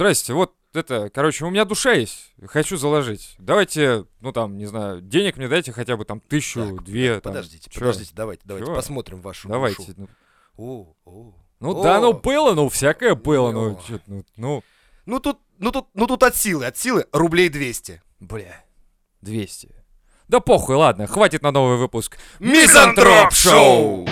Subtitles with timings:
[0.00, 3.34] здрасте, вот это, короче, у меня душа есть, хочу заложить.
[3.38, 7.14] Давайте, ну там, не знаю, денег мне дайте хотя бы там тысячу, Так, две.
[7.16, 7.32] так, там.
[7.34, 7.80] подождите, Чё?
[7.80, 8.74] подождите, давайте, давайте Чё?
[8.74, 9.82] посмотрим вашу Давайте.
[9.82, 9.94] душу.
[9.98, 10.08] Ну,
[10.56, 11.34] О, о.
[11.60, 11.82] ну О.
[11.82, 13.80] да, ну было, ну всякое было, ну, О.
[13.86, 14.62] чё- ну, ну,
[15.04, 18.00] Ну тут, ну тут, ну тут от силы, от силы рублей 200.
[18.20, 18.64] бля,
[19.20, 19.74] 200.
[20.28, 22.16] Да похуй, ладно, хватит на новый выпуск.
[22.38, 24.06] Мизантроп Шоу!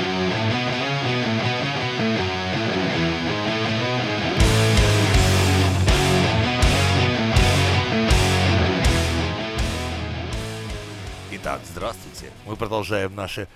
[11.64, 12.32] Здравствуйте.
[12.46, 13.48] Мы продолжаем наши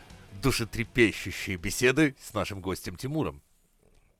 [0.43, 3.43] душетрепещущие беседы с нашим гостем Тимуром.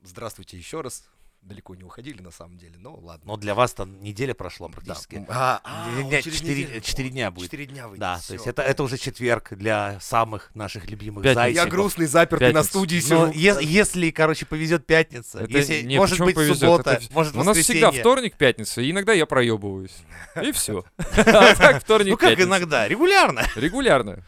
[0.01, 1.07] Здравствуйте еще раз.
[1.43, 3.23] Далеко не уходили на самом деле, но ладно.
[3.25, 4.73] Но для вас там неделя прошла Да.
[4.75, 5.25] практически.
[5.27, 6.81] А, а, Не- не, через четыре- неделю.
[6.81, 7.43] четыре О, дня будет.
[7.45, 7.99] Четыре дня выйдет.
[7.99, 8.27] Да, всё.
[8.27, 11.41] то есть это, это уже четверг для самых наших любимых Пятница.
[11.41, 11.65] зайчиков.
[11.65, 12.69] Я грустный, запертый на Пятница.
[12.69, 13.59] студии Но сижу.
[13.59, 16.59] е- если, короче, повезет пятница, Это если, не, может быть повезет?
[16.59, 19.97] суббота, Это может У нас всегда вторник, пятница, и иногда я проебываюсь.
[20.41, 20.85] И все.
[21.17, 23.43] А так вторник, Ну как иногда, регулярно.
[23.55, 24.23] Регулярно.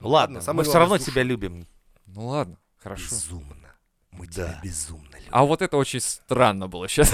[0.00, 1.64] Ну ладно, самое мы все равно тебя любим.
[2.06, 3.04] Ну ладно, хорошо.
[3.14, 3.54] Безумно.
[4.10, 4.32] Мы Да.
[4.32, 5.15] тебя безумно.
[5.30, 7.12] А вот это очень странно было сейчас.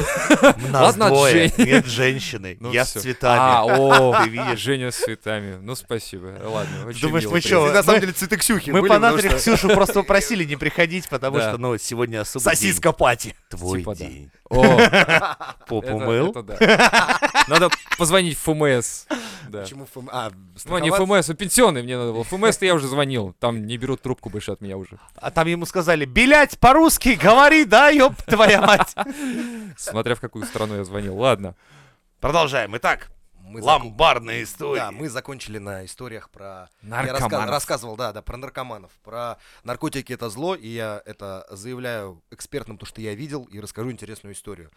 [0.71, 1.67] Нас Ладно, двое, Жень.
[1.67, 3.01] нет женщины, Ну я всё.
[3.01, 3.41] с цветами.
[3.41, 4.59] А, о, Ты видишь?
[4.61, 5.59] Женя с цветами.
[5.61, 6.35] Ну, спасибо.
[6.45, 8.95] Ладно, очень Думаешь, мило, мы чё, на самом мы- деле цветы Ксюхи Мы были, по
[8.97, 11.49] потому натуре что Ксюшу просто попросили не приходить, потому Да.
[11.51, 13.29] что, ну, сегодня особый Сосиска пати.
[13.29, 13.35] день.
[13.51, 14.05] Твой Типа да.
[14.05, 14.31] день.
[14.51, 14.63] О,
[15.67, 16.31] Попу это- мыл.
[16.31, 17.19] это да.
[17.49, 19.05] Надо позвонить в ФМС.
[19.49, 19.63] Да.
[19.63, 20.09] Почему ФМ...
[20.13, 20.31] А,
[20.67, 20.91] Ну, не?
[20.91, 22.25] ФМС, а пенсионный мне надо было.
[22.25, 23.35] ФМС-то я уже звонил.
[23.41, 24.99] Там не берут трубку больше от меня уже.
[25.17, 28.95] А там ему сказали, белять по-русски, говори, да, ёб твоя мать.
[29.77, 31.17] Смотря в какую страну я звонил.
[31.17, 31.55] Ладно.
[32.21, 32.77] Продолжаем.
[32.77, 34.79] Итак, Мы закон- ломбардные истории.
[34.81, 36.69] Да, мы закончили на историях про...
[36.83, 37.51] Я раска- Наркоманов.
[37.51, 38.91] рассказывал, да, да, про наркоманов.
[39.03, 43.91] Про наркотики это зло, и я это заявляю экспертам, то, что я видел, и расскажу
[43.91, 44.71] интересную историю.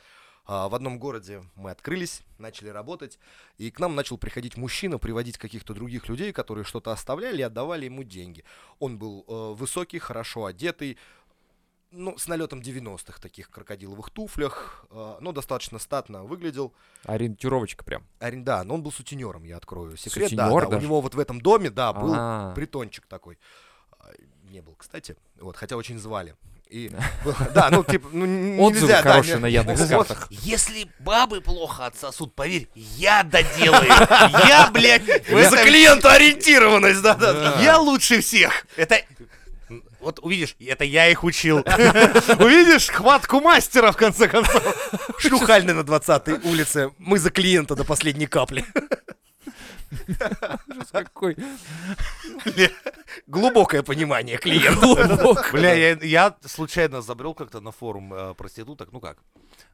[0.47, 3.17] А, В одном городе мы открылись, начали работать,
[3.57, 7.85] и к нам начал приходить мужчина, приводить каких-то других людей, которые что-то оставляли и отдавали
[7.85, 8.43] ему деньги.
[8.79, 10.97] Он был э, высокий, хорошо одетый,
[11.95, 16.73] ну, с налетом 90-х таких крокодиловых туфлях, э, но достаточно статно выглядел.
[17.06, 18.04] Ориентировочка прям.
[18.20, 20.32] Арен- Да, но он был сутенером, я открою секрет.
[20.33, 20.86] да, Сутенер да, у даже?
[20.86, 22.54] него вот в этом доме, да, был А.
[22.54, 23.38] притончик такой.
[24.00, 24.10] А,
[24.52, 25.16] Не был, кстати.
[25.39, 26.36] Вот, хотя очень звали.
[26.70, 26.92] И
[27.54, 28.26] да, ну типа, ну
[28.66, 30.27] Отзывы нельзя, да, хорошие не- на Яндекс.Картах.
[30.32, 33.86] Если бабы плохо отсосут, поверь, я доделаю.
[34.48, 37.62] Я, блядь, За этом- клиента ориентированность, да, да, да.
[37.62, 38.66] Я лучше всех.
[38.77, 39.00] Это...
[40.05, 41.58] Вот увидишь, это я их учил.
[42.39, 44.61] Увидишь хватку мастера, в конце концов.
[45.17, 46.92] Шлюхальный на 20-й улице.
[46.99, 48.64] Мы за клиента до последней капли.
[50.91, 51.37] Какой
[53.27, 55.51] Глубокое понимание клиента.
[55.51, 58.91] Бля, я, я случайно забрел как-то на форум э, проституток.
[58.91, 59.17] Ну как?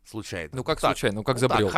[0.03, 0.49] Случайно.
[0.53, 1.71] Ну как случайно, ну как забрел.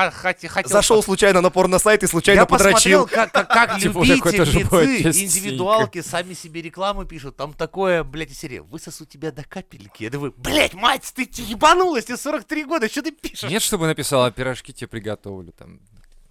[0.65, 3.03] Зашел случайно на порно-сайт и случайно Я подрочил.
[3.03, 5.25] посмотрел, как, как, как любите, какой-то же бывает грецы, частенько.
[5.25, 7.35] индивидуалки сами себе рекламу пишут.
[7.35, 8.59] Там такое, блядь, из серии.
[8.59, 10.03] Высосу тебя до капельки.
[10.03, 13.49] Я думаю, блядь, мать, ты ебанулась, тебе 43 года, что ты пишешь?
[13.49, 15.79] Нет, чтобы написала, пирожки тебе приготовлю там.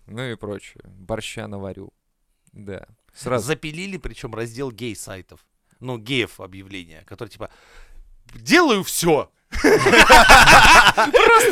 [0.07, 0.83] Ну и прочее.
[0.85, 1.93] Борща наварю.
[2.53, 2.87] Да.
[3.15, 3.47] Сразу.
[3.47, 5.41] Запилили, причем раздел гей-сайтов.
[5.81, 7.51] Ну, геев объявления, которые типа
[8.35, 9.31] делаю все.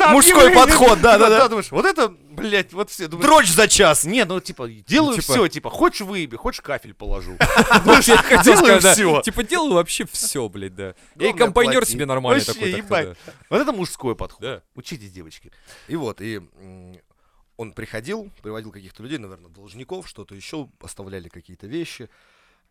[0.09, 1.47] Мужской подход, да, да, да.
[1.47, 3.07] Думаешь, вот это, блядь, вот все.
[3.07, 4.05] Дрочь за час.
[4.05, 7.37] Не, ну типа, делаю типа- все, типа, хочешь выеби, хочешь кафель положу.
[8.43, 9.21] Делаю всё.
[9.21, 10.95] Типа делаю вообще все, блядь, да.
[11.15, 11.85] И плати.
[11.85, 13.15] себе нормальный Вообще, такой.
[13.49, 14.63] Вот это мужской подход.
[14.75, 15.51] Учитесь, девочки.
[15.87, 16.41] И вот, и
[17.61, 22.09] он приходил, приводил каких-то людей, наверное, должников, что-то еще, оставляли какие-то вещи.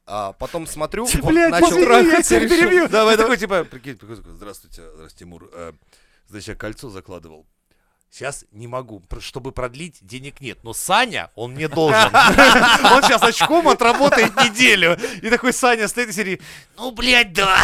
[0.05, 1.69] А потом смотрю, он Блядь, начал...
[1.69, 2.89] извини, я перебью.
[2.89, 5.49] Давай, такой, типа, прикинь, такой, здравствуйте, здравствуйте, Тимур.
[5.53, 5.73] Э,
[6.27, 7.47] Значит, я кольцо закладывал.
[8.11, 10.65] Сейчас не могу, чтобы продлить, денег нет.
[10.65, 12.07] Но Саня, он мне должен.
[12.15, 14.97] Он сейчас очком отработает неделю.
[15.22, 16.41] И такой Саня стоит и серии,
[16.77, 17.62] ну, блядь, да.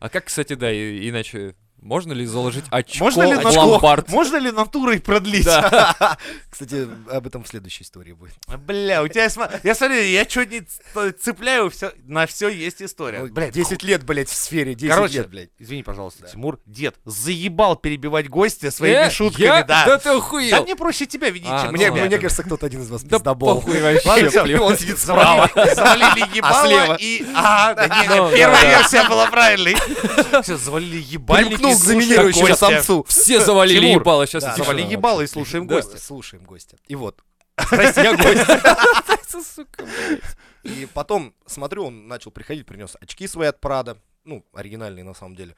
[0.00, 4.08] А как, кстати, да, и- иначе можно ли заложить очко Можно ли в на ломбард?
[4.08, 5.46] Можно ли натурой продлить?
[6.50, 8.34] Кстати, об этом в следующей истории будет.
[8.66, 9.24] Бля, у тебя,
[9.62, 10.62] я смотрю, я что не
[11.12, 11.70] цепляю,
[12.04, 13.20] на все есть история.
[13.20, 15.50] Ну, Блядь, 10 лет, блядь, в сфере, 10 Короче, лет, блядь.
[15.58, 19.62] извини, пожалуйста, Тимур, дед, заебал перебивать гостя своими Э, шутками, я?
[19.64, 19.84] да.
[19.86, 20.62] Да ты Да охуел.
[20.64, 22.06] мне проще тебя видеть, А, чем ну Мне, ладно.
[22.06, 23.60] мне кажется, кто-то один из вас Да пиздобол.
[23.60, 24.58] похуй вообще.
[24.58, 25.48] Он сидит справа.
[25.54, 27.24] Завалили, завалили ебало и...
[27.34, 28.06] А, да не,
[28.36, 28.78] первая да, да.
[28.78, 29.76] версия была правильной.
[30.42, 32.54] Все, завалили ебальники, Примкнул к гостя.
[32.56, 33.04] самцу.
[33.04, 35.76] Все завалили Тимур, ебало, сейчас да, Завалили ебало и слушаем Да.
[35.76, 35.98] гостя.
[35.98, 36.76] Слушаем гостя.
[36.88, 37.22] И вот.
[37.56, 39.46] Прости, я гость.
[39.54, 39.86] Сука.
[40.62, 43.98] И потом, смотрю, он начал приходить, принес очки свои от Прада.
[44.24, 45.56] Ну, оригинальные на самом деле.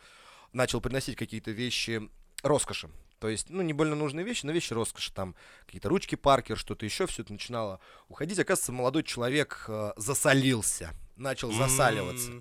[0.53, 2.03] Начал приносить какие-то вещи
[2.43, 2.91] роскоши.
[3.19, 6.85] То есть, ну, не больно нужные вещи, но вещи роскоши, там, какие-то ручки Паркер, что-то
[6.85, 8.38] еще, все это начинало уходить.
[8.38, 12.32] Оказывается, молодой человек э, засолился, начал засаливаться.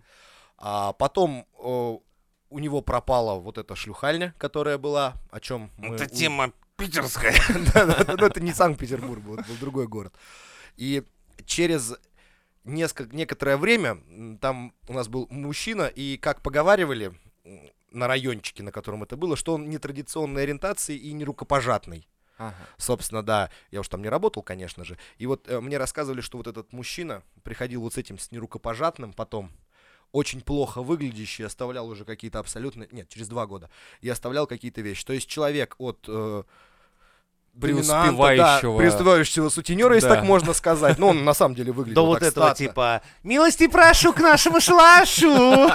[0.57, 1.97] А потом э,
[2.51, 5.95] у него пропала вот эта шлюхальня, которая была, о чем мы...
[5.95, 7.33] Это тема питерская.
[7.73, 10.13] Да-да-да, но это не Санкт-Петербург был, это был другой город.
[10.75, 11.03] И
[11.45, 11.93] через
[12.63, 13.97] несколько, некоторое время
[14.41, 17.13] там у нас был мужчина, и как поговаривали
[17.91, 22.07] на райончике, на котором это было, что он нетрадиционной ориентации и не рукопожатный.
[22.37, 22.55] Ага.
[22.77, 24.97] Собственно, да, я уж там не работал, конечно же.
[25.17, 29.13] И вот э, мне рассказывали, что вот этот мужчина приходил вот с этим, с нерукопожатным
[29.13, 29.51] потом,
[30.11, 32.85] очень плохо выглядящий, оставлял уже какие-то абсолютно...
[32.91, 33.69] Нет, через два года.
[34.01, 35.05] И оставлял какие-то вещи.
[35.05, 36.05] То есть человек от...
[36.07, 36.43] э,
[37.59, 38.37] Преуспевающего.
[38.37, 40.15] Да, преуспевающего сутенера, если Да.
[40.15, 40.97] так можно сказать.
[40.97, 42.55] Ну, он на самом деле выглядит До вот этого статно.
[42.67, 45.69] типа «Милости прошу к нашему шлашу!»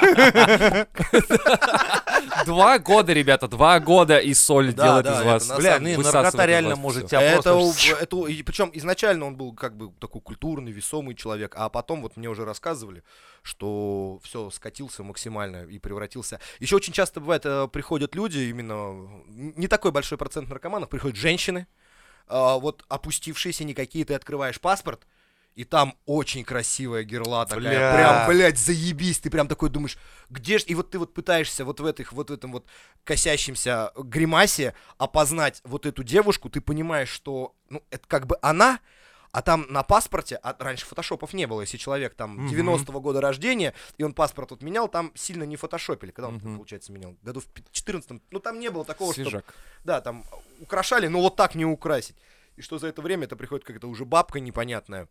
[2.45, 5.59] Два года, ребята, два года, и соль Да, делает да, из вас.
[5.59, 7.93] Бля, ну наркота реально может тебя Это, просто...
[7.93, 12.03] у- это, и причем изначально он был как бы такой культурный, весомый человек, а потом
[12.03, 13.03] вот мне уже рассказывали,
[13.47, 16.41] что все скатился максимально и превратился.
[16.59, 21.67] Еще очень часто бывает, э, приходят люди, именно не такой большой процент наркоманов, приходят женщины,
[22.27, 25.07] а, вот опустившиеся не какие, ты открываешь паспорт,
[25.55, 27.95] и там очень красивая герла такая, Бля.
[27.95, 29.97] прям, блядь, заебись, ты прям такой думаешь,
[30.29, 32.67] где ж, и вот ты вот пытаешься вот в этих, вот в этом вот
[33.05, 38.81] косящемся гримасе опознать вот эту девушку, ты понимаешь, что, ну, это как бы она,
[39.37, 42.47] а там на паспорте, а раньше фотошопов не было, если человек там Мгм.
[42.47, 46.57] 90-го года рождения, и он паспорт вот менял, там сильно не фотошопили, когда он, Мгм.
[46.57, 49.43] получается, менял, году в 14 ну, там не было такого, что
[49.85, 50.25] да, там
[50.59, 52.17] украшали, но вот так не украсить.
[52.57, 55.07] И что за это время это приходит какая-то уже бабка непонятная.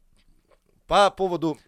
[0.87, 1.59] По поводу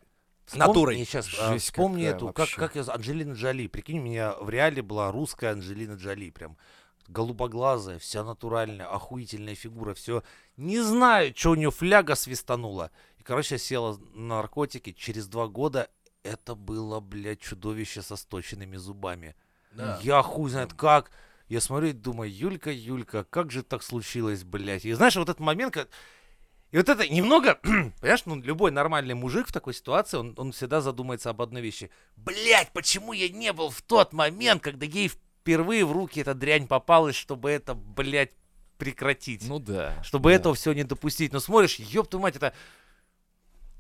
[0.56, 0.98] натурой.
[1.06, 3.68] сейчас, Жесть вспомни эту, как, как я, Анджелина Джоли.
[3.68, 6.32] Прикинь, у меня в реале была русская Анджелина Джоли.
[6.32, 6.58] Прям
[7.08, 10.24] голубоглазая, вся натуральная, охуительная фигура, все.
[10.56, 12.92] Не знаю, что у нее фляга свистанула.
[13.18, 14.92] И, короче, я села на наркотики.
[14.92, 15.90] Через два года
[16.24, 19.36] это было, блядь, чудовище со сточенными зубами.
[19.72, 20.00] Да.
[20.04, 21.12] Я хуй знает как.
[21.48, 24.86] Я смотрю и думаю, Юлька, Юлька, как же так случилось, блядь.
[24.86, 25.90] И знаешь, вот этот момент, как...
[26.72, 27.56] И вот это немного,
[28.02, 31.90] понимаешь, ну, любой нормальный мужик в такой ситуации, он, он всегда задумается об одной вещи.
[32.18, 35.10] Блядь, почему я не был в тот момент, когда ей
[35.48, 38.32] впервые в руки эта дрянь попалась, чтобы это, блядь,
[38.78, 39.48] прекратить?
[39.48, 40.04] Ну да.
[40.04, 40.36] чтобы да.
[40.36, 41.32] этого все не допустить.
[41.32, 42.54] Но смотришь, ёб твою мать, это...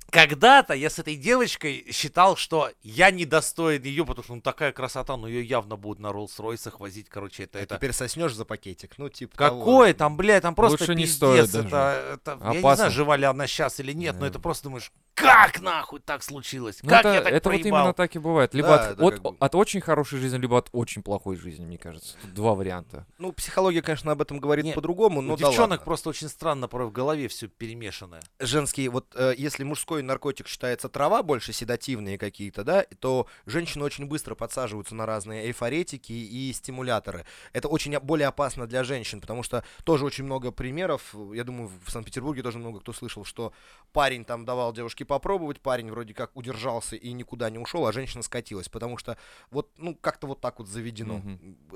[0.09, 5.17] Когда-то я с этой девочкой считал, что я недостоин ее, потому что ну такая красота,
[5.17, 7.59] ну ее явно будут на Роллс-Ройсах возить, короче, это...
[7.59, 7.75] А это...
[7.75, 8.97] теперь соснешь за пакетик.
[8.97, 9.59] Ну, типа того.
[9.59, 11.17] Какое там, блядь, там просто Лучше не пиздец.
[11.17, 11.67] стоит даже.
[11.67, 14.27] это, это- Я не знаю, жива ли она сейчас или нет, но Да.
[14.27, 16.77] это просто думаешь, как нахуй так случилось?
[16.83, 17.81] Ну, как это, я так это вот проебал?
[17.81, 18.53] именно так и бывает.
[18.53, 21.65] Либо Да, от, от, как бы- от очень хорошей жизни, либо от очень плохой жизни,
[21.65, 22.15] мне кажется.
[22.21, 23.07] Тут два варианта.
[23.17, 25.85] Ну, психология, конечно, об этом говорит по-другому, У но да девчонок ладно.
[25.85, 28.21] просто очень странно порой в голове все перемешанное.
[28.39, 34.05] Женский, вот э, если мужской наркотик считается трава, больше седативные какие-то, да, то женщины очень
[34.05, 37.25] быстро подсаживаются на разные эйфоретики и стимуляторы.
[37.53, 41.89] Это очень более опасно для женщин, потому что тоже очень много примеров, я думаю, в
[41.89, 43.51] Санкт-Петербурге тоже много кто слышал, что
[43.93, 48.21] парень там давал девушке попробовать, парень вроде как удержался и никуда не ушел, а женщина
[48.23, 49.17] скатилась, потому что
[49.49, 51.21] вот, ну, как-то вот так вот заведено.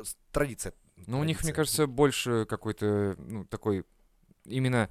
[0.04, 0.74] С- Традиция.
[1.08, 3.86] Ну, у них, мне кажется, больше какой-то, ну, такой,
[4.46, 4.90] именно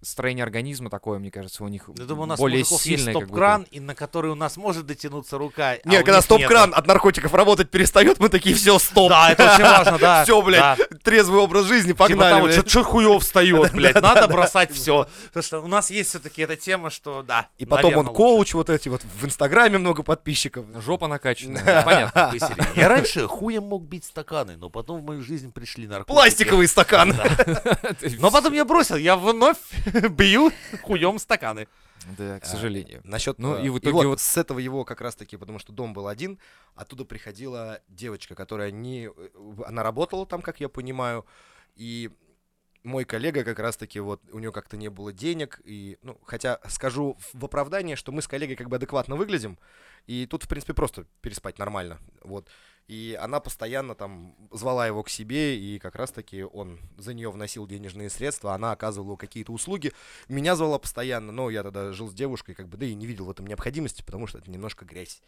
[0.00, 3.02] строение организма такое, мне кажется, у них Я думаю, у нас более у мужиков есть
[3.04, 3.14] сильное.
[3.20, 5.72] стоп-кран, и на который у нас может дотянуться рука.
[5.72, 6.78] а Не, у когда стоп-кран нету.
[6.78, 9.10] от наркотиков работать перестает, мы такие, все, стоп.
[9.10, 10.22] Да, это очень важно, да.
[10.24, 10.86] Все, блядь, да.
[11.02, 12.42] трезвый образ жизни, Типа погнали.
[12.42, 12.68] блядь.
[12.68, 15.08] что хуев встает, блядь, надо бросать все.
[15.28, 17.48] Потому что у нас есть все-таки эта тема, что да.
[17.58, 20.64] И потом он коуч, вот эти вот в Инстаграме много подписчиков.
[20.84, 21.82] Жопа накачанная.
[21.84, 22.32] Понятно.
[22.76, 26.12] Я раньше хуем мог бить стаканы, но потом в мою жизнь пришли наркотики.
[26.14, 27.14] Пластиковый стакан.
[28.18, 29.56] Но потом я бросил, я вновь
[30.10, 30.50] бью
[30.82, 31.68] хуем стаканы.
[32.18, 33.00] Да, к сожалению.
[33.04, 35.72] Насчет, Ну, э, и в итоге вот вот- с этого его как раз-таки, потому что
[35.72, 36.38] дом был один,
[36.74, 39.08] оттуда приходила девочка, которая не...
[39.14, 39.28] э,
[39.66, 41.24] Она работала там, как я понимаю,
[41.76, 42.10] и
[42.82, 47.16] мой коллега как раз-таки, вот, у нее как-то не было денег, и, ну, хотя скажу
[47.32, 49.56] в оправдание, что мы с коллегой как бы адекватно выглядим,
[50.08, 52.48] и тут, в принципе, просто переспать нормально, вот.
[52.88, 57.66] И она постоянно там звала его к себе, и как раз-таки он за нее вносил
[57.66, 59.92] денежные средства, она оказывала какие-то услуги.
[60.28, 63.26] Меня звала постоянно, но я тогда жил с девушкой, как бы, да и не видел
[63.26, 65.22] в этом необходимости, потому что это немножко грязь.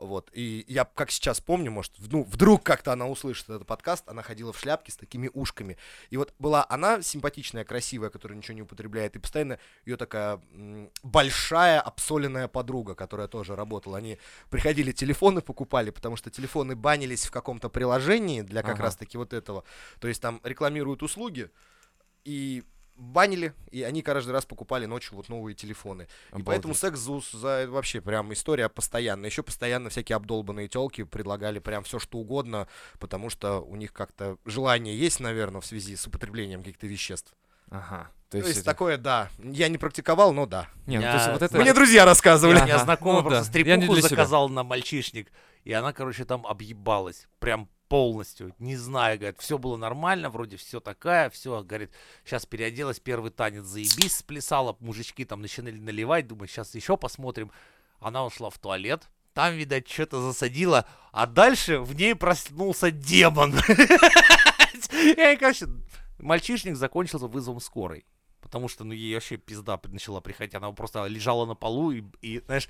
[0.00, 0.30] Вот.
[0.32, 4.52] И я как сейчас помню, может, ну, вдруг как-то она услышит этот подкаст, она ходила
[4.52, 5.76] в шляпке с такими ушками.
[6.08, 10.40] И вот была она симпатичная, красивая, которая ничего не употребляет, и постоянно ее такая
[11.02, 13.98] большая обсоленная подруга, которая тоже работала.
[13.98, 18.84] Они приходили, телефоны покупали, потому что телефоны банились в каком-то приложении для как Ага.
[18.84, 19.64] раз-таки вот этого.
[20.00, 21.50] То есть там рекламируют услуги,
[22.24, 22.64] и
[23.00, 26.06] банили, и они каждый раз покупали ночью вот новые телефоны.
[26.36, 29.30] И поэтому секс ЗУС за вообще прям история постоянная.
[29.30, 34.36] Еще постоянно всякие обдолбанные телки предлагали прям все что угодно, потому что у них как-то
[34.44, 37.32] желание есть, наверное, в связи с употреблением каких-то веществ.
[37.70, 38.10] Ага.
[38.30, 39.28] То есть, такое, да.
[39.42, 40.68] Я не практиковал, но да.
[40.86, 41.58] Не, ну, Я- то есть вот это...
[41.58, 42.60] Мне друзья рассказывали.
[42.60, 43.58] У меня Ага, знакомый ну просто да.
[43.58, 44.08] Я стрипуху для себя.
[44.10, 45.32] заказал на мальчишник,
[45.64, 47.26] и она, короче, там объебалась.
[47.40, 48.54] Прям полностью.
[48.60, 51.90] Не знаю, говорит, все было нормально, вроде все такая, все, говорит,
[52.24, 57.50] сейчас переоделась, первый танец заебись, сплясала, мужички там начинали наливать, думаю, сейчас еще посмотрим.
[57.98, 63.54] Она ушла в туалет, там, видать, что-то засадила, а дальше в ней проснулся демон.
[64.92, 65.66] И, короче,
[66.20, 68.06] мальчишник закончился вызовом скорой.
[68.40, 70.54] Потому что, ну, ей вообще пизда начала приходить.
[70.54, 72.68] Она просто лежала на полу и, и, знаешь,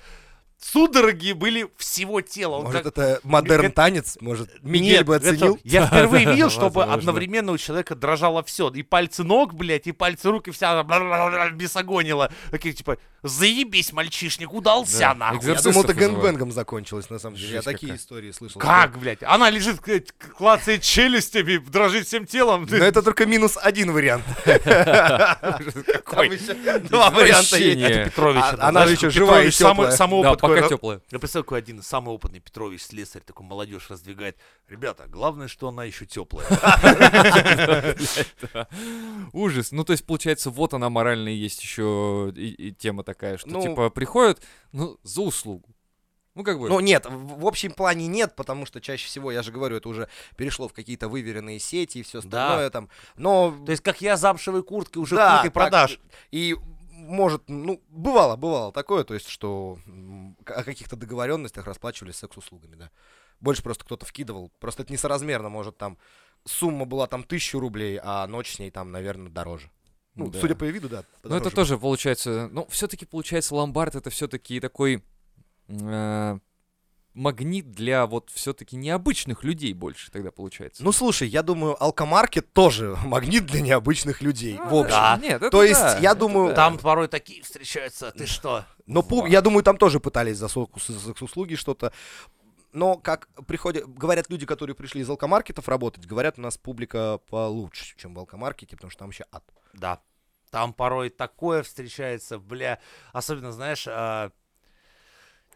[0.61, 2.57] судороги были всего тела.
[2.57, 4.19] Он Может, как- это модерн танец?
[4.21, 5.59] Может, Мигель Нет, бы это- оценил?
[5.64, 6.95] Я впервые видел, чтобы Возможно.
[6.95, 8.69] одновременно у человека дрожало все.
[8.71, 10.83] И пальцы ног, блядь, и пальцы рук, и вся
[11.52, 12.31] бесогонила.
[12.50, 15.49] Такие, типа, заебись, мальчишник, удался, Да, нахуй.
[15.49, 17.49] Я думал, это гэнгбэнгом закончилось, на самом деле.
[17.49, 17.99] Я Жесть такие какая.
[17.99, 18.61] истории слышал.
[18.61, 19.23] Как, блядь?
[19.23, 19.81] Она лежит,
[20.37, 22.67] клацает челюстями, дрожит всем телом.
[22.71, 24.25] Но это только минус один вариант.
[26.31, 27.83] Еще два варианта есть.
[28.17, 29.90] А- это, она еще и Петрович самый, теплая.
[30.57, 31.00] Да, пока теплая.
[31.11, 34.37] Я представляю, какой один самый опытный Петрович, слесарь, такой молодежь раздвигает.
[34.69, 36.47] Ребята, главное, что она еще теплая.
[39.33, 39.73] Ужас.
[39.73, 42.33] Ну, то есть, получается, вот она моральная есть еще
[42.78, 44.42] тема такая, что, Ну- типа, приходят,
[44.73, 45.69] ну, за услугу.
[46.37, 46.69] Ну, как бы...
[46.69, 49.88] Ну нет, в, в общем плане нет, потому что чаще всего, я же говорю, это
[49.88, 52.88] уже перешло в какие-то выверенные сети и все остальное там.
[53.16, 55.97] Но То есть, как я замшевой куртки уже Да, ты продашь.
[55.97, 56.57] так, И
[57.00, 59.78] может, ну, бывало, бывало такое, то есть, что
[60.47, 62.90] о каких-то договоренностях расплачивались секс-услугами, да.
[63.40, 64.50] Больше просто кто-то вкидывал.
[64.61, 65.99] Просто это несоразмерно, может, там
[66.45, 69.71] сумма была там тысячу рублей, а ночь с ней там, наверное, дороже.
[70.14, 70.40] Ну, Да.
[70.40, 71.04] судя по виду, да.
[71.23, 72.49] Ну, это тоже получается...
[72.52, 75.02] Ну, все-таки, получается, ломбард это все-таки такой
[75.69, 76.38] э,
[77.14, 80.83] магнит для вот все-таки необычных людей больше тогда получается.
[80.85, 84.90] Ну, слушай, я думаю, алкомаркет тоже магнит для необычных людей, А, в общем.
[84.90, 85.19] да.
[85.21, 86.55] Нет, это То есть, да, я это думаю, да.
[86.55, 88.12] Там порой такие встречаются.
[88.12, 88.64] Ты что?
[88.87, 91.93] Но пу- я думаю, там тоже пытались за секс-услуги что-то.
[92.73, 97.97] Но как приходят, говорят люди, которые пришли из алкомаркетов работать, говорят, у нас публика получше,
[97.97, 99.43] чем в алкомаркете, потому что там вообще ад.
[99.75, 100.00] Да.
[100.50, 102.79] Там порой такое встречается, бля.
[103.12, 104.31] Особенно, знаешь, а,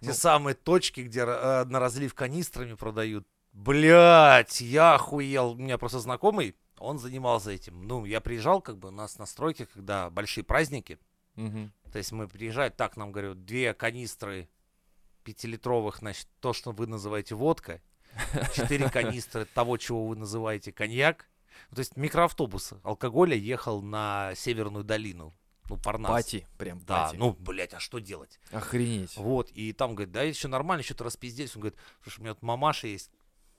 [0.05, 0.15] те Ну.
[0.15, 3.27] самые точки, где а, на разлив канистрами продают.
[3.53, 5.53] Блять, я охуел.
[5.53, 7.87] У меня просто знакомый, он занимался этим.
[7.87, 10.99] Ну, я приезжал, как бы, у нас на стройке, когда большие праздники.
[11.37, 11.73] Мгм.
[11.93, 14.49] То есть мы приезжаем, так нам говорят, две канистры
[15.23, 17.81] пятилитровых, значит, то, что вы называете водка,
[18.53, 21.29] четыре канистры того, чего вы называете коньяк.
[21.75, 25.33] То есть микроавтобус алкоголя ехал на Северную долину.
[25.69, 26.11] Ну, Парнас.
[26.11, 27.17] Пати, прям Да, пати.
[27.17, 28.39] ну, блядь, а что делать?
[28.51, 29.17] Охренеть.
[29.17, 31.55] Вот, и там, говорит, да, еще нормально, что-то распиздеть.
[31.57, 33.11] Он говорит, слушай, у меня тут мамаша есть.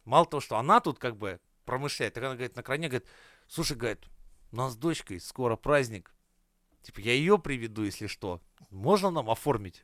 [0.03, 3.07] Мало того, что она тут как бы промышляет, так она, говорит, на крайне, говорит,
[3.47, 4.05] слушай, говорит,
[4.51, 6.13] у нас с дочкой скоро праздник.
[6.83, 8.39] Типа, я ее приведу, если что.
[8.69, 9.83] Можно нам оформить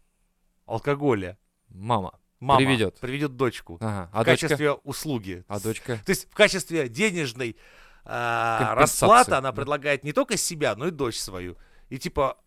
[0.68, 1.40] алкоголя?
[1.70, 2.20] Мама.
[2.40, 3.00] Мама Приведет.
[3.00, 3.78] приведет дочку.
[3.82, 4.10] Ага.
[4.12, 4.48] в А дочка?
[4.48, 5.44] качестве услуги.
[5.48, 6.00] А дочка?
[6.06, 7.56] То есть в качестве денежной
[8.04, 9.56] Компенсации, расплаты она да.
[9.56, 11.56] предлагает не только себя, но и дочь свою.
[11.92, 12.38] И типа,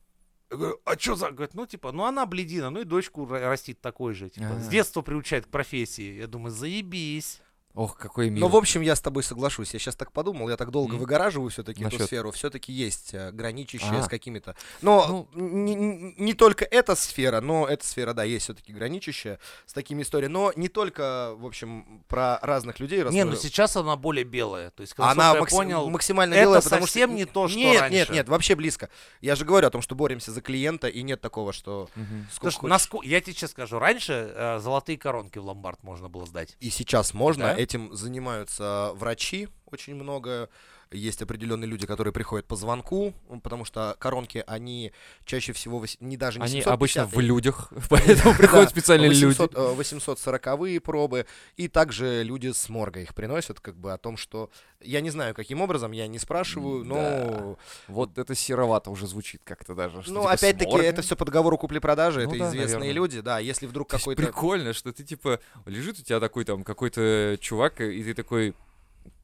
[0.50, 1.30] я говорю, а что за...
[1.30, 4.28] Говорит, ну типа, ну она бледина, ну и дочку ра- растит такой же.
[4.30, 4.70] Типа, с Ага.
[4.70, 6.16] детства приучает к профессии.
[6.18, 7.40] Я думаю, заебись.
[7.74, 8.40] Ох, какой мир.
[8.40, 9.72] Но, в общем, я с тобой соглашусь.
[9.74, 11.00] Я сейчас так подумал, я так долго М.
[11.00, 12.06] выгораживаю все-таки эту Насчет?
[12.06, 12.30] сферу.
[12.30, 14.02] Все-таки есть э, граничащие А.
[14.04, 14.54] с какими-то.
[14.80, 15.40] Но Ну.
[15.48, 20.32] не, не- только эта сфера, но эта сфера, да, есть все-таки граничащая с такими историями.
[20.32, 23.02] Но не только, в общем, про разных людей.
[23.02, 24.70] раз Не, ну сейчас она более белая.
[24.70, 27.16] То есть, Она я макси- понял, максимально это белая, потому совсем что...
[27.16, 27.96] не то, что нет, раньше.
[27.98, 28.88] Нет, нет, вообще близко.
[29.20, 31.88] Я же говорю о том, что боремся за клиента, и нет такого, что...
[32.32, 32.60] Что хочешь.
[32.60, 36.56] наско- я тебе сейчас скажу, раньше э, золотые коронки в ломбард можно было сдать.
[36.60, 37.46] И сейчас можно.
[37.46, 37.63] Да?
[37.64, 40.50] Этим занимаются врачи очень много.
[40.94, 44.92] Есть определенные люди, которые приходят по звонку, потому что коронки, они
[45.24, 49.36] чаще всего вось- не даже не Они 750, обычно в людях, поэтому приходят специальные люди.
[49.54, 54.50] 840 пробы, и также люди с морга их приносят, как бы о том, что...
[54.80, 57.58] Я не знаю, каким образом, я не спрашиваю, но...
[57.88, 60.02] Вот это серовато уже звучит как-то даже.
[60.06, 63.88] Ну, типа опять-таки, это все по договору купли-продажи, Ну это известные люди, да, если вдруг
[63.88, 64.22] какой-то...
[64.22, 68.54] прикольно, что ты типа лежит у тебя такой там какой-то чувак, и ты такой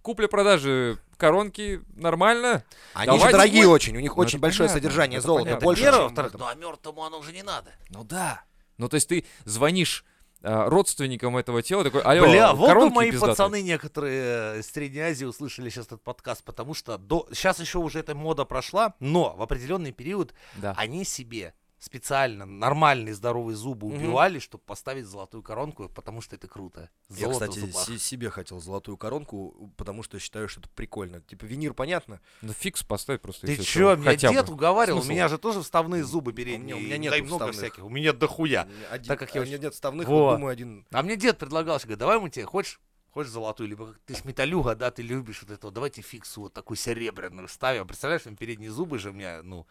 [0.02, 2.64] купля-продажи коронки нормально.
[2.95, 5.45] Они же Давайте дорогие мы- очень, у них Ну, очень большое понятно, содержание это золота,
[5.45, 5.64] понятно.
[5.64, 7.73] больше, Первое, чем ну а мертвому оно уже не надо.
[7.90, 8.42] Ну да.
[8.78, 10.04] Ну то есть ты звонишь
[10.42, 13.33] а, родственникам этого тела, такой, алло, Бля, вот бы мои пиздатые».
[13.37, 14.23] пацаны некоторые
[14.57, 17.28] э, из Средней Азии услышали сейчас этот подкаст, потому что до...
[17.35, 20.73] сейчас еще уже эта мода прошла, но в определенный период Да.
[20.78, 23.97] они себе специально нормальные здоровые зубы Мгм.
[23.97, 26.91] убивали, чтобы поставить золотую коронку, потому что это круто.
[27.09, 31.23] Я, Золото в кстати, себе хотел золотую коронку, потому что считаю, что это прикольно.
[31.23, 32.21] Типа винир, понятно.
[32.43, 33.47] Ну фикс поставить просто.
[33.47, 34.35] Ты чё, меня хотя бы.
[34.35, 35.13] дед уговаривал, у Смысл?
[35.13, 36.77] меня же тоже вставные зубы передние.
[36.77, 37.57] у меня нету дай много вставных.
[37.57, 38.69] всяких, у меня дохуя.
[38.91, 40.15] Один, Так как я а, очень- нет, нет вставных, Во.
[40.27, 40.87] вот думаю, один...
[40.93, 42.79] А мне дед предлагал, говорит, давай мы тебе, хочешь,
[43.11, 46.53] хочешь золотую, либо как ты ж металюга, да, ты любишь вот это, давайте фиксу вот
[46.53, 47.87] такую серебряную ставим.
[47.89, 49.67] Представляешь, там передние зубы же у меня, ну,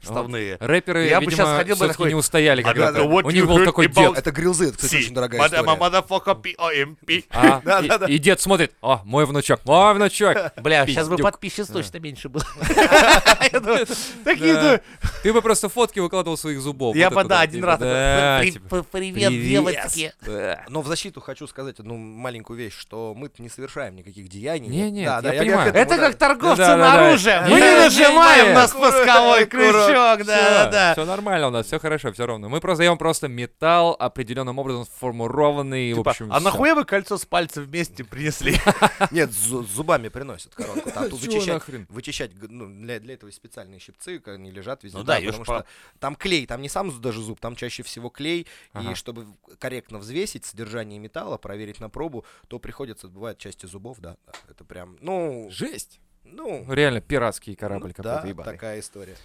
[0.00, 0.56] вставные.
[0.58, 2.98] Рэперы, Я бы видимо, щас ходил бы такой, не устояли «I когда-то.
[2.98, 4.18] don't know what У них был такой about дед.
[4.18, 5.62] Это грилзы, это, кстати, очень дорогая история.
[5.62, 7.24] motherfucker POMP.
[7.30, 8.06] А, Да, и- да, да.
[8.08, 10.36] Дед смотрит, о, мой внучок, мой внучок.
[10.56, 11.74] Бля, сейчас бы подписчиц Да.
[11.74, 12.44] точно меньше было.
[14.24, 14.80] Такие, Да.
[15.22, 16.96] Ты бы просто фотки выкладывал своих зубов.
[16.96, 20.12] я вот бы, да, да, один типа, раз да, типа, «При- привет, девочки.
[20.26, 20.64] Да.
[20.68, 24.68] Но в защиту хочу сказать одну маленькую вещь, что мы не совершаем никаких деяний.
[24.68, 25.72] Не-не, Да, я да, понимаю.
[25.74, 26.06] Это да.
[26.08, 27.06] как торговцы Да, да, на да.
[27.08, 27.40] оружие.
[27.40, 28.68] Да, Мы да, не да, нажимаем не, на не.
[28.68, 29.71] спусковой Аккуратно.
[29.72, 30.92] Крючок, да, да.
[30.92, 32.48] Все нормально у нас, все хорошо, все ровно.
[32.48, 36.44] Мы просто даем просто металл определенным образом сформированный, в Типа, общем, а всё.
[36.44, 38.56] нахуя вы кольцо с пальцем вместе принесли?
[39.10, 40.90] Нет, зубами приносят коронку.
[40.94, 41.86] А тут вычищать, нахрен?
[41.88, 44.98] вычищать, ну, для, для этого есть специальные щипцы, как они лежат везде.
[44.98, 45.64] Ну да, потому что
[45.98, 48.46] там клей, там не сам даже зуб, там чаще всего клей.
[48.72, 48.92] Ага.
[48.92, 53.98] И чтобы в- корректно взвесить содержание металла, проверить на пробу, то приходится, бывает, части зубов,
[54.00, 54.16] да.
[54.26, 56.00] да, Это прям, ну, Жесть.
[56.24, 58.52] Ну, Реально пиратский корабль ну, какой-то да, ебаный.
[58.52, 59.16] такая история.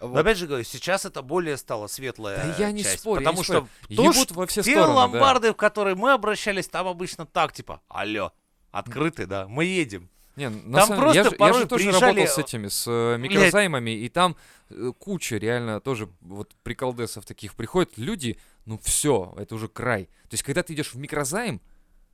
[0.00, 0.18] Но Вот.
[0.18, 3.38] опять же говорю, сейчас это более стало светлая Да я не часть, спорю, я потому
[3.38, 3.68] не что спорю.
[3.96, 5.00] то, Ебут что во все те стороны, да.
[5.00, 8.32] ломбарды, в которые мы обращались, там обычно так, типа, алло,
[8.70, 10.10] открыты, да, мы едем.
[10.36, 12.84] Не, на самом просто я, же, я порой же тоже приезжали, работал с этими, с
[12.88, 14.36] э, микрозаймами, и там
[14.68, 18.36] э, куча реально тоже вот приколдесов таких приходят люди,
[18.66, 20.06] ну все, это уже край.
[20.24, 21.60] То есть, когда ты идешь в микрозайм,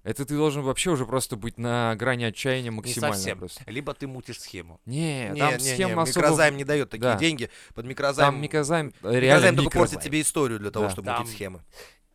[0.02, 3.38] это ты должен вообще уже просто быть на грани отчаяния Не максимально совсем.
[3.38, 3.62] просто.
[3.66, 4.80] Либо ты мутишь схему.
[4.86, 6.08] Не, Не, там не, схем не, особо...
[6.08, 7.18] микрозайм не дает такие Да.
[7.18, 7.50] деньги.
[7.74, 9.88] Под микрозайм, Там микрозайм реально микрозайм только микрозайм.
[9.90, 10.90] портит тебе историю для того, Да.
[10.90, 11.62] чтобы Там- мутить схемы.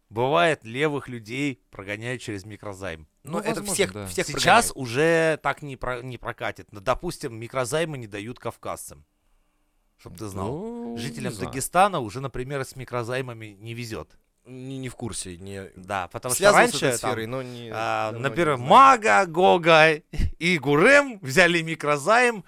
[0.09, 3.07] Бывает, левых людей прогоняют через микрозайм.
[3.23, 4.05] Но Ну, это возможно, всех, да.
[4.07, 4.75] всех Сейчас прогоняет.
[4.77, 6.71] уже так не, про- не прокатит.
[6.71, 9.03] Но, допустим, микрозаймы не дают кавказцам.
[9.97, 10.49] Чтоб ты знал.
[10.49, 11.49] Ну, Жителям не знаю.
[11.49, 14.15] Дагестана уже, например, с микрозаймами не везет.
[14.45, 15.71] Не, не в курсе, не...
[15.75, 17.71] Да, потому что Связан с раньше этой там, сферой, но не...
[17.73, 18.63] а, например, не.
[18.63, 19.93] Мага, Гога
[20.37, 22.45] и Гурем взяли микрозайм,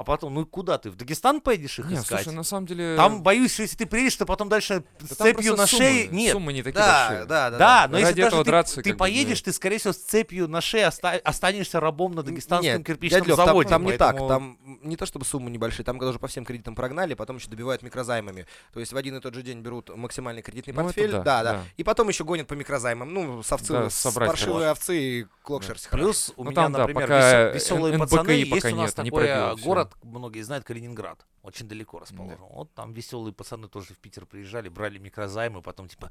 [0.00, 2.22] а потом, ну куда ты, в Дагестан поедешь их Не, искать?
[2.22, 2.96] слушай, на самом деле...
[2.96, 6.04] Там, боюсь, что если ты приедешь, то потом дальше да с цепью на шее...
[6.06, 7.26] суммы, Нет, Суммы не такие Да, большие.
[7.26, 7.58] да, да.
[7.58, 9.92] да, но Ради если даже этого ты, драться ты как бы, поедешь, ты, скорее всего,
[9.92, 13.68] с цепью на шее оста- останешься рабом на дагестанском Нет, кирпичном дядь Лёв, там- заводе.
[13.68, 16.74] Там, не так, поэтому- там не то чтобы суммы небольшие, там даже по всем кредитам
[16.74, 18.46] прогнали, потом еще добивают микрозаймами.
[18.72, 21.42] То есть в один и тот же день берут максимальный кредитный Ну, портфель, да, да,
[21.42, 21.64] да, да.
[21.76, 23.12] и потом еще гонят по микрозаймам.
[23.12, 24.70] Ну, с овцы, Да, с хорошо.
[24.70, 25.74] овцы и клок Да.
[25.90, 27.08] Плюс у Ну, меня, да, например,
[27.54, 29.56] веселые пацаны, есть у нас нет, такой пробило
[29.98, 31.26] город, многие знают, Калининград.
[31.42, 32.38] Очень далеко расположен.
[32.50, 36.10] Вот там веселые пацаны тоже в Питер приезжали, брали микрозаймы, потом типа,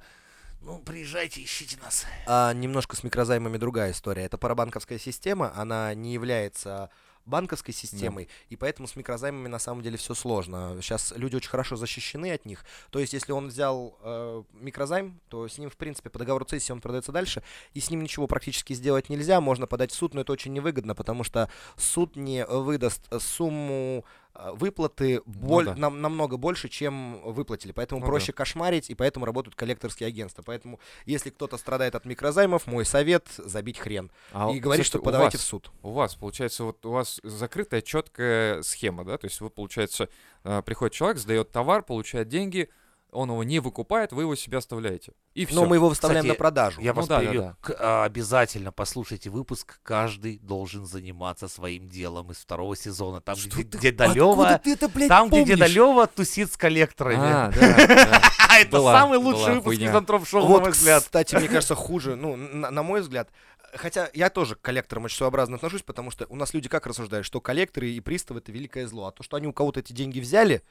[0.62, 2.06] ну, приезжайте, ищите нас.
[2.28, 4.24] А немножко с микрозаймами другая история.
[4.24, 6.90] Это парабанковская система, она не является
[7.30, 10.78] банковской системой, и поэтому с микрозаймами на самом деле все сложно.
[10.82, 12.66] Сейчас люди очень хорошо защищены от них.
[12.90, 16.72] То есть, если он взял э, микрозайм, то с ним, в принципе, по договору цессии
[16.72, 19.40] он продается дальше, и с ним ничего практически сделать нельзя.
[19.42, 24.06] Можно подать в суд, но это очень невыгодно, потому что суд не выдаст сумму
[24.54, 25.76] выплаты боль- да.
[25.76, 27.72] нам- намного больше, чем выплатили.
[27.72, 28.12] Поэтому Ну да.
[28.12, 30.44] проще кошмарить, и поэтому работают коллекторские агентства.
[30.44, 34.12] Поэтому, если кто-то страдает от микрозаймов, мой совет— забить хрен.
[34.32, 35.72] А, и говорить, что подавайте вас- в суд.
[35.82, 39.18] У вас, получается, вот у вас закрытая четкая схема, да?
[39.18, 40.10] То есть вы, получается,
[40.44, 42.70] э, приходит человек, сдает товар, получает деньги,
[43.12, 45.14] он его не выкупает, вы его себе оставляете.
[45.34, 45.56] И все.
[45.56, 46.82] Но мы его выставляем Кстати, на продажу.
[46.82, 47.42] Я Ну вас да, да, перебью.
[47.42, 47.56] да.
[47.62, 49.80] К- а, обязательно послушайте выпуск.
[49.84, 53.22] Каждый должен заниматься своим делом из второго сезона.
[53.22, 57.20] Там, где, где Далёва- ты это, блядь, Там, где Дедалева тусит с коллекторами.
[57.22, 58.60] А, да, да.
[58.60, 59.88] это была- самый была лучший выпуск хуйня.
[59.88, 61.04] Мизантроп Шоу, на Вот, мой взгляд.
[61.04, 63.30] кстати, мне кажется, хуже, ну, на, на мой взгляд,
[63.76, 67.24] Хотя я тоже к коллекторам очень своеобразно отношусь, потому что у нас люди как рассуждают,
[67.24, 70.20] что коллекторы и приставы это великое зло, а то, что они у кого-то эти деньги
[70.20, 70.64] взяли,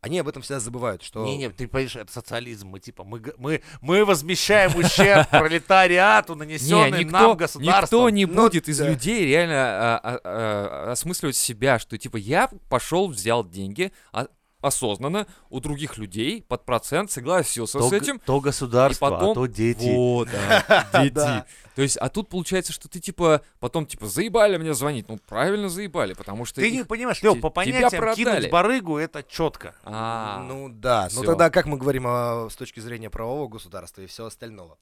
[0.00, 1.24] они об этом всегда забывают, что...
[1.24, 2.68] Не-не, ты понимаешь, это социализм.
[2.68, 7.82] Мы типа, мы, мы, мы возмещаем ущерб пролетариату, Не, нанесенный нам никто, государством.
[7.82, 8.88] никто не Ну, будет из да.
[8.88, 14.28] людей реально а, а, а, осмысливать себя, что типа я пошел, взял деньги а-
[14.64, 18.18] осознанно у других людей под процент, согласился то, с этим.
[18.18, 19.30] то И государство, потом...
[19.30, 19.92] а то дети.
[19.94, 21.44] Вот, да, дети.
[21.74, 25.08] То есть, а тут получается, что ты типа потом типа заебали мне звонить.
[25.08, 29.74] Ну, правильно заебали, потому что Ты не понимаешь, Лёв, по понятиям кинуть барыгу это четко.
[29.84, 34.06] А, Ну да, ну тогда как мы говорим а, с точки зрения правового государства и
[34.06, 34.78] всего остального?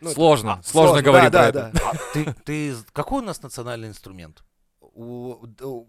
[0.00, 1.78] Ну, это- сложно, а, сложно говорить да, про да, это.
[1.78, 1.90] да.
[1.90, 4.42] А ты, ты, какой у нас национальный инструмент?
[4.96, 5.86] У- у-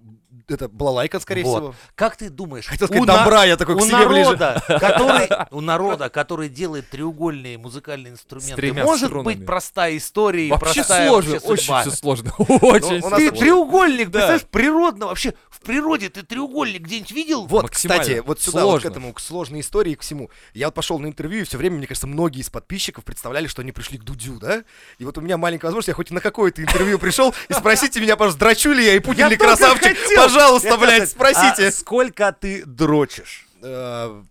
[0.47, 1.57] это балалайка, скорее Вот.
[1.57, 1.75] всего.
[1.95, 4.23] Как ты думаешь, Хотел у сказать, на- добра, я такой к у себе ближе.
[4.35, 9.35] народа, который, у народа, который делает треугольные музыкальные инструменты, может струнами.
[9.35, 11.81] быть простая история Вообще простая сложно, вообще очень судьба?
[11.81, 12.33] все сложно.
[12.37, 14.11] Очень у Ты это- треугольник, Да.
[14.11, 17.45] представляешь, природно, вообще в природе ты треугольник где-нибудь видел?
[17.45, 18.87] Вот, кстати, вот сюда, вот к Сложно.
[18.87, 20.29] этому, к сложной истории, к всему.
[20.53, 23.61] Я вот пошел на интервью, и все время, мне кажется, многие из подписчиков представляли, что
[23.61, 24.63] они пришли к Дудю, да?
[24.97, 28.15] И вот у меня маленькая возможность, я хоть на какое-то интервью пришел, и спросите меня,
[28.15, 29.95] пожалуйста, драчу ли я, и Путин Я ли красавчик?
[30.15, 31.67] Пожалуйста, Я блядь, спросите.
[31.67, 33.47] А сколько ты дрочишь?
[33.61, 34.21] Э,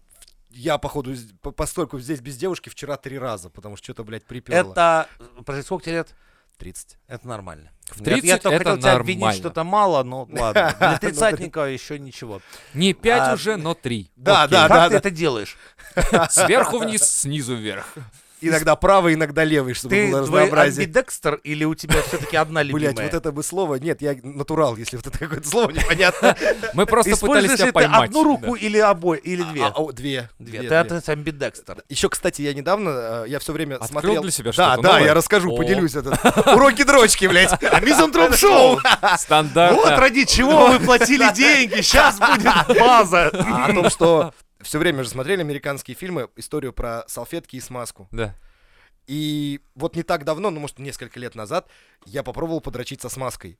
[0.50, 4.72] Я, походу, по- постольку здесь без девушки вчера три раза, потому что что-то, блядь, приперло.
[4.72, 5.08] Это,
[5.44, 6.14] подожди, сколько тебе лет?
[6.58, 6.98] 30.
[7.08, 7.70] Это нормально.
[7.90, 9.38] В Я- я, 30 только это хотел тебя обвинить, нормально.
[9.40, 10.76] что это мало, но ладно.
[10.78, 12.40] Для тридцатника еще ничего.
[12.74, 14.12] Не 5 А, уже, но 3.
[14.14, 14.96] Да, да, Как да, ты да.
[14.98, 15.56] это делаешь?
[16.30, 17.92] Сверху вниз, снизу вверх.
[18.48, 20.84] Иногда правый, иногда левый, чтобы Ты было разнообразие.
[20.84, 22.92] амбидекстер или у тебя все-таки одна любимая?
[22.92, 23.76] Блять, вот это бы слово.
[23.76, 26.36] Нет, я натурал, если вот это какое-то слово непонятно.
[26.74, 28.08] Мы просто пытались Используешь тебя ли ты поймать.
[28.10, 29.64] одну руку или обои, или две?
[29.64, 30.28] А, а, Две.
[30.38, 30.62] Две.
[30.62, 31.82] Ты это амбидекстер.
[31.88, 34.22] Еще, кстати, я недавно, э, я все время Открыл смотрел...
[34.22, 35.04] для себя Да, что-то да, новое?
[35.06, 35.94] я расскажу, поделюсь.
[35.94, 36.10] Это.
[36.54, 37.52] Уроки дрочки, блядь.
[37.62, 38.80] А Мизантроп Шоу.
[39.18, 39.76] Стандарт.
[39.76, 43.30] Вот ради чего вы платили деньги, сейчас будет база.
[43.34, 44.32] А О том, что
[44.64, 48.08] все время же смотрели американские фильмы, историю про салфетки и смазку.
[48.10, 48.34] Да.
[49.06, 51.68] И вот не так давно, ну, может, несколько лет назад,
[52.06, 53.58] я попробовал подрочить со смазкой.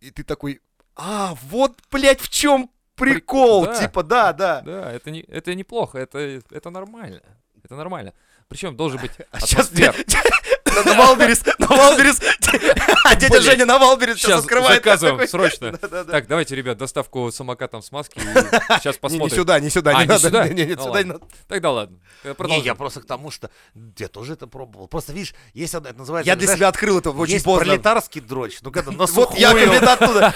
[0.00, 0.60] И ты такой,
[0.94, 3.64] а, вот, блядь, в чем прикол.
[3.64, 3.80] да.
[3.80, 4.60] Типа, да, да.
[4.60, 6.18] Да, это, не, это неплохо, это,
[6.50, 7.22] это нормально.
[7.62, 8.12] Это нормально.
[8.48, 9.94] Причем должен быть А сейчас атмосфера.
[10.84, 12.20] на Wildberries, на Wildberries,
[13.04, 13.40] а дядя.
[13.40, 14.82] Женя на Wildberries сейчас открывает.
[14.84, 15.72] заказываем, срочно.
[16.12, 18.18] Так, давайте, ребят, доставку самокатом смазки.
[18.20, 19.36] Сейчас Не, не посмотрим.
[19.36, 20.20] сюда, не сюда, А, не надо.
[20.20, 20.48] сюда?
[20.48, 21.26] Не, Ну сюда не надо.
[21.48, 21.98] Тогда ладно.
[22.24, 23.50] Не, я просто к тому, что
[23.98, 24.88] я тоже это пробовал.
[24.88, 26.28] Просто видишь, есть это называется...
[26.30, 27.64] Я для себя открыл это очень поздно.
[27.66, 30.34] пролетарский дрочь, ну когда на Вот я сухую, когда оттуда.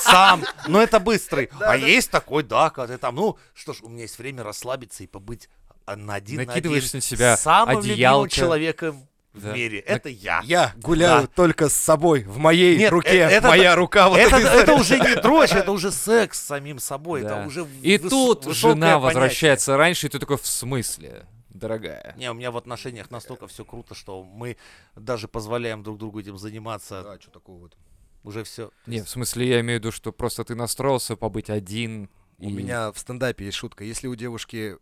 [0.00, 1.50] сам, но это быстрый.
[1.60, 5.02] А есть такой, да, когда ты там, ну, что ж, у меня есть время расслабиться
[5.02, 5.48] и побыть
[5.86, 8.30] на один Накидываешь на, один на себя самым любимым одеялко.
[8.30, 9.50] человеком Да.
[9.50, 9.78] в мире.
[9.80, 10.40] Это я.
[10.44, 14.08] Я гуляю только с собой, в моей Нет, руке, э- это- моя рука.
[14.08, 14.80] Вот это, это история.
[14.80, 17.22] уже не дрочь, это уже секс с самим собой.
[17.22, 17.38] Да.
[17.40, 18.98] Это уже И выс- тут жена понятие.
[19.00, 22.14] возвращается раньше, и ты такой, в смысле, дорогая?
[22.16, 24.56] Не, у меня в отношениях настолько все круто, что мы
[24.96, 27.00] даже позволяем друг другу этим заниматься.
[27.00, 27.76] А, что такого вот?
[28.22, 28.70] Уже все.
[28.86, 32.08] Не, в смысле, я имею в виду, что просто ты настроился побыть один.
[32.38, 33.84] У и- меня в стендапе есть шутка.
[33.84, 34.76] Если у девушки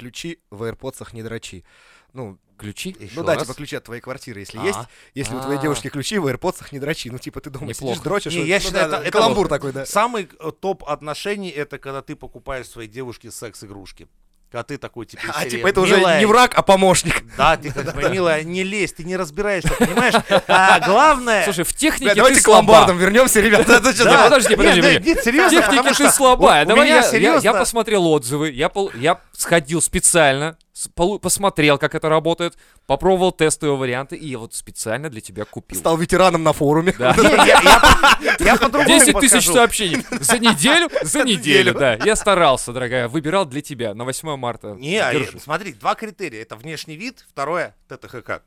[0.00, 1.64] ключи в AirPods не дрочи.
[2.12, 2.94] Ну, Ключи?
[3.00, 3.42] Еще ну да, раз.
[3.44, 4.62] типа ключи от твоей квартиры, если А.
[4.64, 4.78] есть.
[5.14, 5.62] Если у твоей А.
[5.62, 7.08] девушки ключи в AirPods не дрочи.
[7.08, 7.94] Ну, типа, ты дома Неплохо.
[7.94, 8.34] сидишь, дрочишь.
[8.34, 9.86] Не, я ну считаю, да, это- это Каламбур вот такой, да.
[9.86, 14.08] Самый э, топ отношений это когда ты покупаешь своей девушке секс-игрушки.
[14.50, 17.22] Когда ты такой, типа, А, серии, типа, это уже «Милая, не враг, а помощник.
[17.36, 20.14] Да, ты как бы, милая, не лезь, ты не разбираешься, понимаешь?
[20.48, 21.44] А главное...
[21.44, 23.80] Слушай, в технике давайте к ломбардам вернемся, ребята.
[23.80, 26.64] Да, подожди, подожди, Нет, серьезно, технике ты слабая.
[26.64, 30.56] Давай я, серьезно- я посмотрел отзывы, я, пол- я сходил специально,
[30.88, 35.78] посмотрел, как это работает, попробовал тестовые варианты, и я вот специально для тебя купил.
[35.78, 36.94] Стал ветераном на форуме.
[36.98, 37.14] Да.
[38.40, 41.94] Я- по-другому 10 тысяч сообщений за неделю, за неделю, да.
[42.04, 44.74] Я старался, дорогая, выбирал для тебя на 8 марта.
[44.78, 45.12] Не, а,
[45.42, 46.42] смотри, два критерия.
[46.42, 48.42] Это внешний вид, второе ТТХК.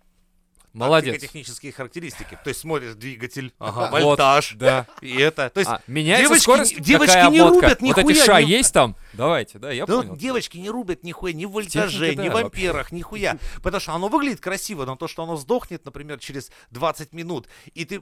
[0.73, 1.21] Молодец.
[1.21, 2.37] Технические характеристики.
[2.43, 4.87] То есть смотришь двигатель, Ага, вольтаж, вот, да.
[5.01, 5.49] и это.
[5.51, 7.53] То есть А, меняется девочки скорость, девочки не обмотка?
[7.53, 8.95] рубят Вот эти нихуя, ша не- есть там?
[9.13, 10.15] Давайте, да, я Да понял.
[10.15, 13.37] девочки не рубят нихуя, ни в вольтаже, технике, ни в да, амперах, нихуя.
[13.61, 17.85] Потому что оно выглядит красиво, но то, что оно сдохнет, например, через 20 минут, и
[17.85, 18.01] ты...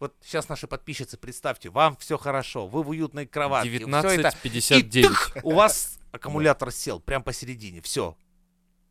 [0.00, 4.48] Вот сейчас наши подписчицы, представьте, вам все хорошо, вы в уютной кроватке, всё это, и
[4.48, 5.02] 19.59.
[5.02, 8.16] тык, у вас аккумулятор сел прямо посередине, все.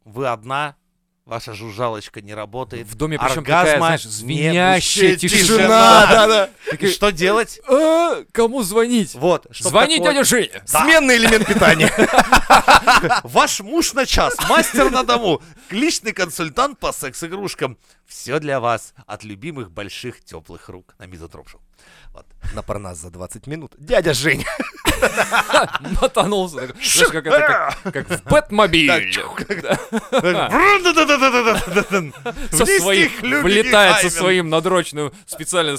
[0.06, 0.76] Вы одна,
[1.28, 2.88] ваша жужжалочка не работает.
[2.88, 5.42] В доме причем такая, оргазма знаешь, не звенящая тишина.
[5.44, 6.50] Тишина, да-да.
[6.80, 7.60] И что делать?
[7.68, 9.14] А, Кому звонить?
[9.14, 9.46] Вот.
[9.52, 10.64] чтоб Звони такое- дядя Женя.
[10.72, 10.84] Да.
[10.84, 11.92] Сменный элемент питания.
[13.24, 17.78] Ваш муж на час, мастер на дому, личный консультант по секс-игрушкам.
[18.06, 21.62] Все для вас от любимых больших теплых рук на Мизотроп Шоу.
[22.14, 22.26] Вот.
[22.54, 23.74] На парнас за 20 минут.
[23.78, 24.46] Дядя Жень.
[26.02, 26.68] Мотанулся.
[26.68, 29.12] так, Знаешь, как это, как- в Бэтмобиле.
[32.52, 33.12] Со своим,
[33.44, 35.78] влетает со своим надрочным специально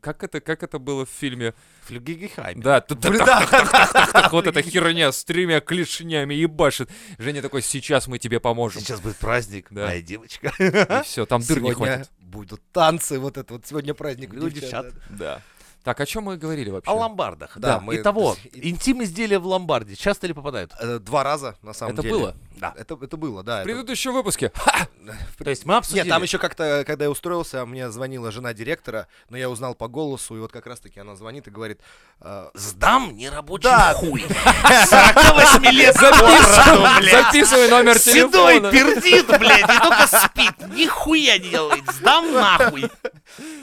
[0.00, 1.54] как это, как это было в фильме?
[1.86, 2.60] Флюгигехайм.
[2.60, 6.90] Да, тут вот эта херня с тремя клешнями ебашит.
[7.18, 8.80] Женя такой, сейчас мы тебе поможем.
[8.80, 9.86] Сейчас будет праздник, Да.
[9.86, 10.52] моя девочка.
[10.58, 12.10] И все, там дыр не хватит.
[12.20, 13.66] будут танцы, вот это вот.
[13.66, 14.54] Сегодня праздник девчат.
[14.54, 14.92] девчат.
[15.10, 15.42] Да.
[15.84, 16.90] Так, о чем мы говорили вообще?
[16.90, 17.52] О ломбардах.
[17.58, 20.72] Да, Да, мы- Итого, и- интим-изделия в ломбарде часто ли попадают?
[20.80, 22.14] Э, Два раза, на самом Это деле.
[22.14, 22.36] было?
[22.56, 22.72] Да.
[22.76, 23.56] Это, это было, да.
[23.56, 24.50] В это- предыдущем выпуске.
[24.54, 24.88] Ха!
[25.44, 26.04] То есть мы обсудили.
[26.04, 29.86] Нет, там еще как-то, когда я устроился, мне звонила жена директора, но я узнал по
[29.88, 31.80] голосу, и вот как раз-таки она звонит и говорит,
[32.22, 33.92] э, Сдам нерабочий Да.
[33.92, 34.22] хуй.
[34.88, 35.94] 48 лет.
[35.94, 38.70] Записывай номер Седой телефона.
[38.72, 40.54] пердит, блядь, и только спит.
[40.74, 41.84] Нихуя не делает.
[41.92, 42.88] Сдам нахуй.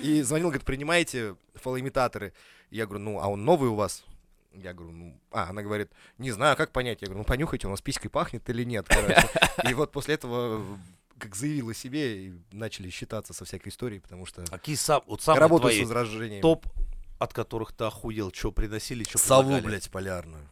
[0.01, 2.33] и звонил, говорит, принимаете фалоимитаторы?
[2.69, 4.03] Я говорю, ну, а он новый у вас?
[4.53, 7.01] Я говорю, ну, а, она говорит, не знаю, как понять.
[7.01, 9.29] Я говорю, ну, понюхайте, у нас писькой пахнет или нет, короче.
[9.69, 10.61] И вот после этого,
[11.17, 15.21] как заявил о себе, и начали считаться со всякой историей, потому что Какие сам, вот
[15.21, 16.41] самые работаю с твои возражением.
[16.41, 16.65] топ,
[17.19, 20.49] от которых ты охуел, что приносили, что Сову, блядь, полярную.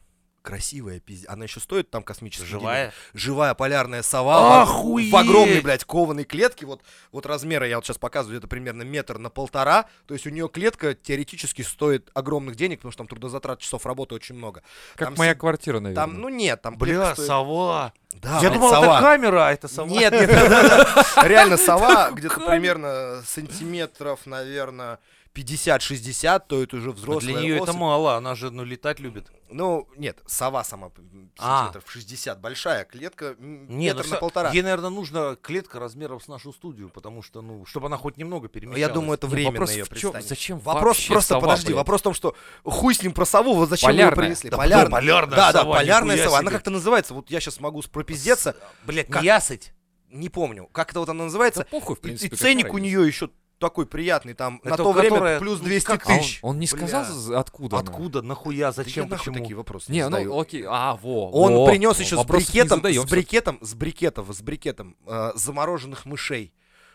[0.49, 1.29] Красивая пиздец.
[1.29, 2.85] Она еще стоит там космический Живая?
[2.85, 2.93] денег.
[3.13, 4.63] Живая полярная сова.
[4.63, 5.11] Охуеть!
[5.13, 6.65] В огромной, блядь, кованой клетке.
[6.65, 6.81] Вот,
[7.11, 9.85] вот размера я вот сейчас показываю, это примерно метр на полтора.
[10.07, 14.15] То есть у нее клетка теоретически стоит огромных денег, потому что там трудозатрат часов работы
[14.15, 14.63] очень много.
[14.95, 16.03] Как Там моя си- квартира, наверное.
[16.03, 17.93] Там, ну нет, там Бля, стоит- сова.
[18.13, 18.97] Да, Я думал, сова.
[18.97, 19.87] это камера, а это сова.
[19.87, 20.29] Нет, нет,
[21.23, 24.97] реально сова где-то примерно сантиметров, наверное,
[25.39, 29.31] 50-60, то это уже Но взрослая Для нее это мало, она же ну, летать любит.
[29.49, 30.91] Ну, нет, сова сама
[31.39, 31.63] А.
[31.63, 34.51] сантиметров 60, большая клетка, м, Не, метр ну на полтора.
[34.51, 38.47] Ей, наверное, нужна клетка размером с нашу студию, потому что, ну, чтобы она хоть немного
[38.47, 38.79] перемещалась.
[38.79, 40.27] Я думаю, это временно вопрос ее в пристанет.
[40.27, 41.77] зачем Вопрос просто, сова, подожди, блядь?
[41.77, 44.25] вопрос в том, что хуй с ним про сову, вот зачем вы ее Полярная.
[44.25, 44.49] принесли?
[44.49, 44.89] Да полярная.
[44.91, 46.39] полярная да, да, сова, полярная нихуя сова.
[46.39, 46.57] Она себе.
[46.57, 49.73] как-то называется, вот я сейчас могу пропиздеться, Блять, Как- не ясыть.
[50.09, 51.65] не помню, как это вот она Да называется.
[51.69, 52.27] похуй, в И- принципе.
[52.27, 55.59] и какая ценник у нее еще такой приятный, там на Это то время которая- плюс
[55.59, 56.39] ну, 200 как- А он, тысяч.
[56.41, 57.89] он не сказал, з- откуда она?
[57.89, 59.43] Откуда, нахуя, Да зачем, я нахуй почему?
[59.43, 60.29] такие вопросы Не, задаю.
[60.33, 61.29] ну окей, а, во.
[61.31, 64.97] Он во, принес во, еще с вопросов не брикетом, с брикетом, с брикетом, с брикетом
[65.05, 66.53] э, замороженных мышей.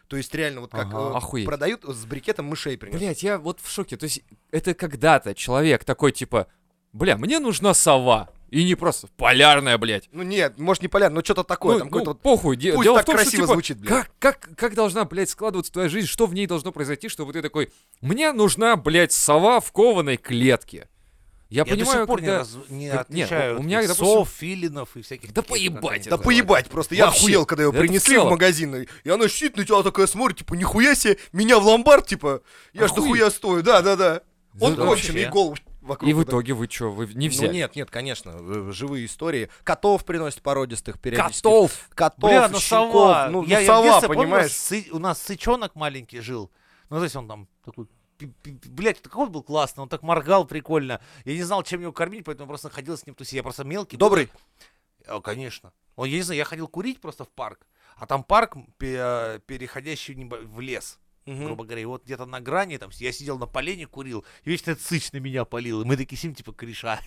[0.08, 1.46] То есть реально вот как Ага, э, охуеть.
[1.46, 2.98] продают с брикетом мышей принес.
[2.98, 3.96] Блять, я вот в шоке.
[3.96, 6.46] То есть это когда-то человек такой типа,
[6.94, 8.30] бля, мне нужна сова.
[8.50, 10.08] И не просто полярная, блядь.
[10.12, 12.56] Ну нет, может не полярно, но что-то такое, Ну, там ну, какой-то вот похуй.
[12.56, 13.90] Де- пусть Дело так в том, что, красиво типа, звучит, блядь.
[13.90, 17.42] как, как, как должна, блядь, складываться твоя жизнь, что в ней должно произойти, чтобы ты
[17.42, 20.88] такой, мне нужна, блядь, сова в кованой клетке.
[21.50, 22.38] Я, Я до понимаю, сих пор не, когда...
[22.38, 26.08] раз- не как- не, отличаю у меня, этих допустим- сов, филинов и всяких Да поебать.
[26.08, 29.56] Да поебать просто, я Вообще, охуел, когда его в принесли в магазин, и она сидит
[29.56, 32.40] на тебя такая смотрит, типа, нихуя себе, меня в ломбард, типа,
[32.72, 32.96] я ж Охуеть.
[32.96, 34.22] дохуя стою, да-да-да.
[34.60, 35.32] Он Да, конченый, и вообще.
[35.32, 36.10] голову вокруг.
[36.10, 37.48] И в итоге вы что, вы не взяли?
[37.48, 39.48] Ну нет, нет, конечно, э, живые истории.
[39.62, 41.42] Котов приносят породистых периодически.
[41.42, 41.88] Котов!
[41.94, 43.28] Котов, Бля, ну щенков, сова.
[43.30, 44.50] ну, ну, я, я в сова, детстве, помню, понимаешь?
[44.50, 46.50] сы- у нас сычонок маленький жил.
[46.90, 47.86] Ну, то есть он там такой...
[48.66, 51.00] Блять, какой он был классный, он так моргал прикольно.
[51.24, 53.34] Я не знал, чем его кормить, поэтому просто ходил с ним тусить.
[53.34, 53.96] Я просто мелкий.
[53.96, 54.30] Добрый?
[55.06, 55.72] О, конечно.
[55.96, 57.66] Он, я не знаю, я ходил курить просто в парк,
[57.96, 61.44] а там парк, пе- переходящий в лес, Мгм.
[61.46, 61.82] грубо говоря.
[61.82, 65.12] И вот где-то на грани, там, я сидел на полене, курил, и весь этот сыч
[65.12, 65.82] на меня полил.
[65.82, 67.00] И мы такие сидим, типа, кореша.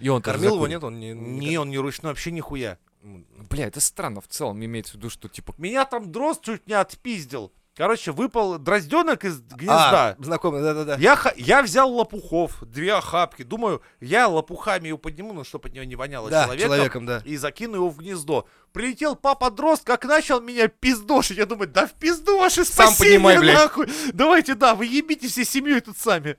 [0.00, 0.84] И он Кормил его, нет?
[0.84, 1.12] Он не...
[1.12, 2.78] Не, он не ручной, вообще нихуя.
[3.02, 5.54] Бля, это странно в целом, имеется в виду, что типа...
[5.58, 7.52] Меня там дрозд чуть не отпиздил.
[7.78, 10.16] Короче, выпал дрозденок из гнезда.
[10.18, 10.96] А, знакомый, да-да-да.
[10.96, 13.44] Я, я взял лопухов, две охапки.
[13.44, 16.66] Думаю, я лопухами его подниму, ну, чтобы от него не воняло Да, человеком.
[16.74, 17.22] человеком, да.
[17.24, 18.48] И закину его в гнездо.
[18.72, 21.38] Прилетел папа дрозд, как начал меня пиздошить.
[21.38, 23.56] Я думаю, да в пизду ваши Сам спаси понимай, меня, блядь.
[23.56, 23.86] нахуй.
[24.12, 26.36] Давайте, да, вы ебите всей семьей тут сами.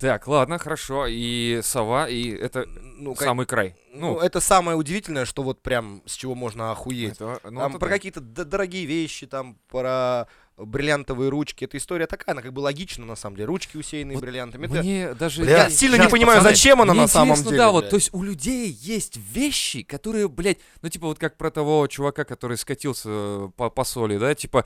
[0.00, 1.06] Так, ладно, хорошо.
[1.08, 2.66] И сова, и это
[2.98, 3.74] Ну, как- самый край.
[3.92, 7.14] ну, Ну, это самое удивительное, что вот прям с чего можно охуеть.
[7.14, 7.94] это, ну, там это про да.
[7.94, 11.64] какие-то д- дорогие вещи, там про бриллиантовые ручки.
[11.64, 13.46] Эта история такая, она как бы логична на самом деле.
[13.46, 14.66] Ручки усеянные Вот бриллиантами.
[14.66, 15.44] Это- Мне даже...
[15.44, 17.56] Я я- сильно щас, не понимаю, пацаны, зачем она на самом деле.
[17.56, 21.50] да, вот, то есть у людей есть вещи, которые, блядь, ну, типа, вот как про
[21.50, 24.64] того чувака, который скатился э, по, по соли, да, типа,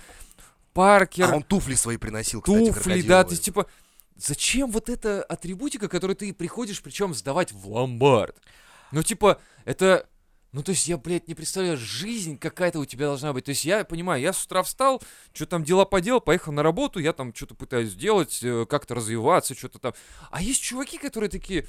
[0.73, 3.67] Паркер, А он туфли свои приносил, кстати, туфли, да, то есть, типа,
[4.17, 8.37] зачем вот эта атрибутика, которую ты приходишь, причем сдавать в ломбард?
[8.91, 10.07] Ну, типа, это...
[10.53, 13.47] Ну, то есть я, блядь, не представляю, жизнь какая-то у тебя должна быть.
[13.47, 16.99] То есть я понимаю, я с утра встал, что там дела поделал, поехал на работу,
[16.99, 19.95] я там что-то пытаюсь сделать, э, как-то развиваться, что-то там.
[20.31, 21.67] А есть чуваки, которые такие,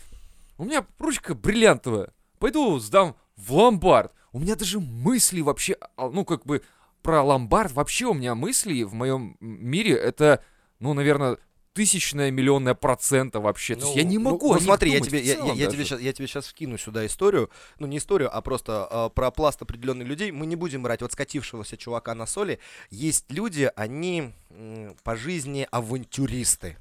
[0.57, 4.11] у меня ручка бриллиантовая, пойду сдам в ломбард.
[4.33, 6.61] У меня даже мысли вообще, а, ну, как бы,
[7.01, 10.43] про ломбард вообще у меня мысли в моем мире это,
[10.79, 11.37] ну, наверное,
[11.73, 13.75] тысячная миллионная процента вообще.
[13.75, 15.53] То есть я Ну, не ну, могу Ну, о них смотри, я тебе, я, я-
[15.53, 19.09] я тебе сейчас, я тебе сейчас вкину сюда историю, ну не историю, а просто а,
[19.09, 20.31] про пласт определенных людей.
[20.31, 22.59] Мы не будем брать вот скатившегося чувака на соли.
[22.91, 26.77] Есть люди, они м, по жизни авантюристы.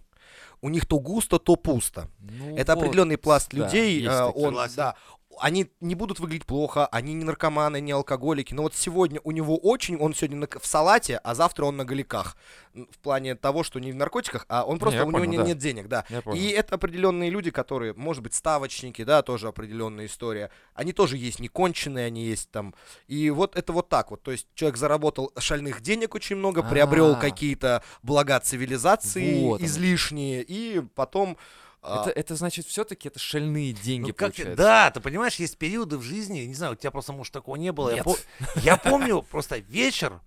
[0.60, 2.08] У них то густо, то пусто.
[2.20, 3.96] Ну Это вот, определенный пласт да, людей.
[3.96, 4.76] есть а, он, Согласен.
[4.76, 4.94] да,
[5.40, 8.54] они не будут выглядеть плохо, они не наркоманы, не алкоголики.
[8.54, 11.84] Но вот сегодня у него очень, он сегодня на- в салате, а завтра он на
[11.84, 12.36] галиках.
[12.74, 15.32] М, В плане того, что не в наркотиках, а он просто, я у понял, него
[15.32, 15.44] не- да.
[15.44, 16.04] нет денег, да.
[16.34, 20.50] И это определенные люди, которые, может быть, ставочники, да, тоже определенная история.
[20.74, 22.74] Они тоже есть неконченные, они есть там.
[23.08, 24.22] И вот это вот так вот.
[24.22, 27.14] То есть человек заработал шальных денег очень много, приобрел А.
[27.16, 31.36] какие-то блага цивилизации Вот излишние, и потом...
[31.82, 34.56] а, Это, это значит, все-таки это шальные деньги, Ну, как получается.
[34.56, 37.72] да, ты понимаешь, есть периоды в жизни, не знаю, у тебя просто, может, такого не
[37.72, 37.90] было.
[37.90, 38.04] Я, Нет.
[38.04, 38.16] по-
[38.60, 40.20] я помню просто вечер,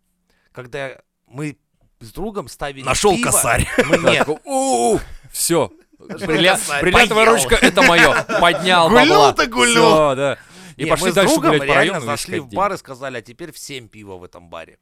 [0.51, 1.57] когда мы
[2.01, 3.25] с другом ставили Нашел пиво.
[3.31, 3.67] косарь.
[3.87, 4.27] Мы нет,
[5.31, 5.71] все.
[5.97, 8.23] Бриллиантовая ручка, это мое.
[8.39, 8.99] Поднял бабла.
[9.05, 10.15] Гульнул-то гульнул.
[10.15, 10.37] Да.
[10.77, 12.05] И пошли мы с дальше другом гулять по реально району.
[12.05, 14.77] зашли в бар и сказали, а теперь всем пиво в этом баре.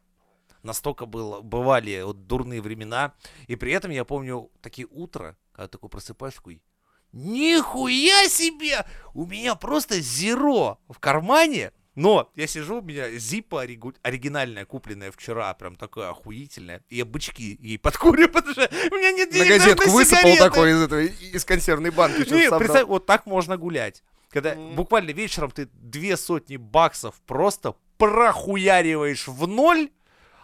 [0.63, 3.13] Настолько было, бывали вот дурные времена.
[3.47, 6.61] И при этом я помню такие утра, когда такой просыпаешь, такой,
[7.11, 8.85] нихуя себе!
[9.13, 11.71] У меня просто зеро в кармане.
[11.95, 16.83] Но я сижу, у меня зипа оригу- оригинальная, купленная вчера, прям такая охуительная.
[16.89, 19.93] И я бычки ей подкурю, потому что у меня нет На денег даже газетку на
[19.93, 20.43] высыпал сигареты.
[20.43, 22.21] такой из этого, из консервной банки.
[22.21, 22.59] что-то Не, собрал.
[22.61, 24.01] представь, вот так можно гулять.
[24.31, 24.73] Когда Мгм.
[24.75, 29.91] буквально вечером ты две сотни баксов просто прохуяриваешь в ноль,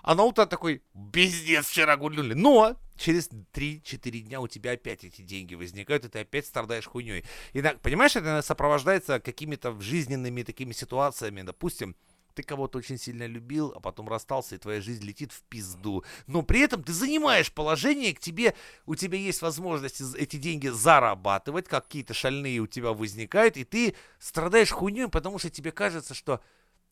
[0.10, 0.82] а на утро такой,
[1.14, 2.34] пиздец, вчера гульнули.
[2.34, 7.24] Но через 3-4 дня у тебя опять эти деньги возникают, и ты опять страдаешь хуйней.
[7.54, 11.44] И понимаешь, это сопровождается какими-то жизненными такими ситуациями.
[11.44, 11.96] Допустим,
[12.34, 16.04] ты кого-то очень сильно любил, а потом расстался, и твоя жизнь летит в пизду.
[16.26, 18.56] Но при этом ты занимаешь положение, к тебе,
[18.88, 24.72] у тебя есть возможность эти деньги зарабатывать, какие-то шальные у тебя возникают, и ты страдаешь
[24.72, 26.42] хуйней, потому что тебе кажется, что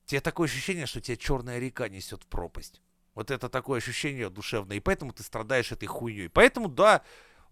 [0.06, 2.80] тебе такое ощущение, что тебя черная река несет в пропасть.
[3.18, 6.30] Вот это такое ощущение душевное, и поэтому ты страдаешь этой хуйней.
[6.30, 7.02] Поэтому, да,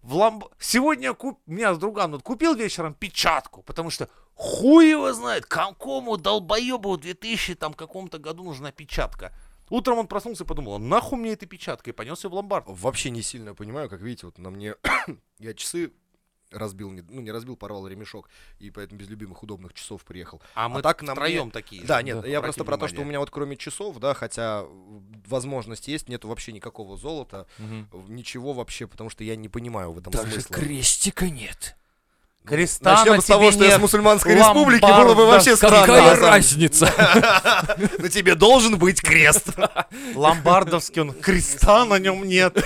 [0.00, 0.44] в ламб...
[0.60, 1.40] Сегодня куп...
[1.44, 7.00] меня с другом вот купил вечером печатку, потому что хуй его знает, какому долбоебу в
[7.00, 9.32] 2000 там каком-то году нужна печатка.
[9.68, 12.66] Утром он проснулся и подумал, «А нахуй мне эта печатка, и понес ее в ломбард.
[12.68, 14.76] Вообще не сильно понимаю, как видите, вот на мне
[15.40, 15.92] я часы
[16.52, 18.28] разбил, не- ну не разбил, порвал ремешок,
[18.58, 20.40] и поэтому без любимых удобных часов приехал.
[20.54, 22.28] А мы так втроем такие Да, нет, Да.
[22.28, 24.64] я просто про то, что у меня вот кроме часов, да, хотя
[25.26, 29.98] возможность есть, нету вообще никакого золота, э, ничего вообще, потому что я не понимаю в
[29.98, 30.54] этом Даже смысла.
[30.56, 31.76] крестика нет.
[32.44, 35.04] Креста Начнем на с того, что я с мусульманской республики, Ломбарда.
[35.04, 35.80] было бы вообще странно.
[35.80, 36.86] Какая разница?
[37.98, 39.48] На тебе должен быть крест.
[40.14, 42.56] Ломбардовский он, креста на нем нет.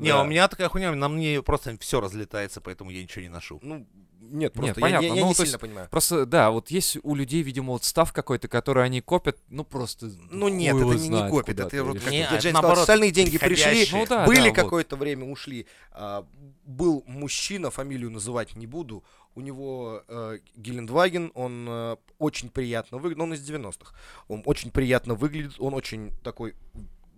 [0.00, 0.22] Не, Да.
[0.22, 3.58] у меня такая хуйня, на мне просто все разлетается, поэтому я ничего не ношу.
[3.62, 3.86] Ну,
[4.20, 5.88] нет, Нет, просто я- понятно, я, я ну, не то есть сильно понимаю.
[5.90, 10.10] Просто, да, вот есть у людей, видимо, вот став какой-то, который они копят, ну просто...
[10.30, 13.10] Ну нет, это не, не куда-то это вот как Не, это Жень сказал, наоборот, остальные
[13.10, 13.86] деньги пришли.
[13.92, 14.54] Ну да, были да, вот.
[14.54, 15.66] какое-то время, ушли.
[15.92, 16.26] А,
[16.64, 23.22] был мужчина, фамилию называть не буду, у него э, Гелендваген, он э, очень приятно выглядит,
[23.22, 23.94] он из 90-х,
[24.28, 26.54] он очень приятно выглядит, он очень такой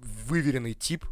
[0.03, 1.05] выверенный тип,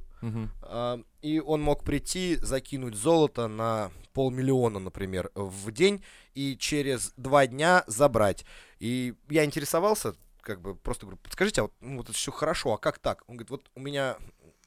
[0.62, 7.46] а, и он мог прийти, закинуть золото на полмиллиона, например, в день, и через два
[7.46, 8.44] дня забрать.
[8.78, 12.74] И я интересовался, как бы просто говорю, подскажите, а вот, ну, вот это все хорошо,
[12.74, 13.22] а как так?
[13.28, 14.16] Он говорит, вот у меня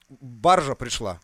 [0.09, 1.19] баржа пришла,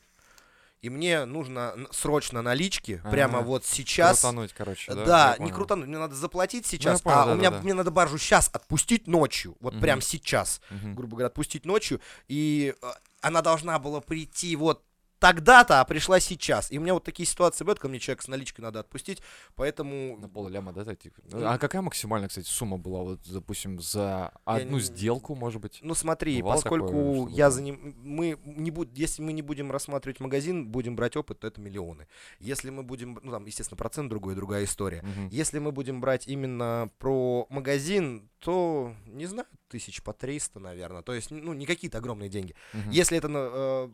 [0.82, 4.22] и мне нужно срочно налички, прямо А, вот сейчас.
[4.22, 5.06] Крутануть, короче, да?
[5.06, 5.56] Да, не понял.
[5.56, 8.50] крутануть, мне надо заплатить сейчас, понял, а да, у меня да, мне надо баржу сейчас
[8.54, 9.82] отпустить ночью, вот Мгм.
[9.82, 10.96] прям сейчас Мгм.
[10.96, 12.88] грубо говоря, отпустить ночью, и э,
[13.22, 14.84] она должна была прийти вот
[15.20, 16.72] тогда-то, а пришла сейчас.
[16.72, 19.22] И у меня вот такие ситуации бывают, когда мне человек с наличкой надо отпустить,
[19.56, 20.18] поэтому...
[20.18, 21.22] На полляма, да, так, типа?
[21.34, 25.80] А какая максимальная, кстати, сумма была, вот, допустим, за одну не- сделку, может быть?
[25.82, 29.42] Ну смотри, Бывало такое, поскольку чтобы я за ним, мы не буд, если мы не
[29.42, 32.08] будем рассматривать магазин, будем брать опыт, то это миллионы.
[32.40, 35.02] Если мы будем, ну там, естественно, процент другой, другая история.
[35.02, 35.28] Мгм.
[35.30, 41.02] Если мы будем брать именно про магазин, то, не знаю, тысяч по 300, наверное.
[41.02, 42.56] То есть, ну, не какие-то огромные деньги.
[42.74, 42.90] Мгм.
[42.92, 43.28] Если это...
[43.30, 43.90] э,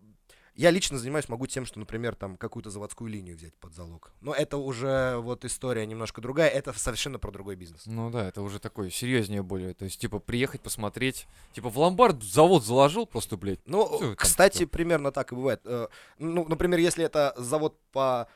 [0.55, 4.11] я лично занимаюсь, могу тем, что, например, там какую-то заводскую линию взять под залог.
[4.21, 7.85] Но это уже вот история немножко другая, это совершенно про другой бизнес.
[7.85, 9.73] Ну да, это уже такой серьезнее более.
[9.73, 11.27] То есть, типа, приехать, посмотреть.
[11.53, 13.59] Типа, в ломбард завод заложил просто, блядь.
[13.65, 14.67] Ну, Всё, там кстати, всё.
[14.67, 15.61] примерно так и бывает.
[15.65, 15.87] Э,
[16.19, 18.27] Ну, например, если это завод по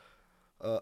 [0.60, 0.80] э,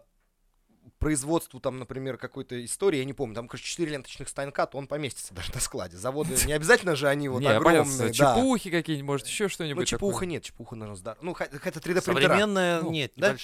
[0.99, 4.87] производству, там, например, какой-то истории, я не помню, там, короче, 4 ленточных станка, то он
[4.87, 5.97] поместится даже на складе.
[5.97, 8.35] Заводы, не обязательно же они вот Не, я понял, огромные, с- да.
[8.35, 10.27] чепухи какие-нибудь, может, еще Ну, что-нибудь чепуха такое.
[10.27, 12.01] нет, чепуха, наверное, здор- Ну, это 3D принтера.
[12.01, 13.35] Современная, Ну, нет, да?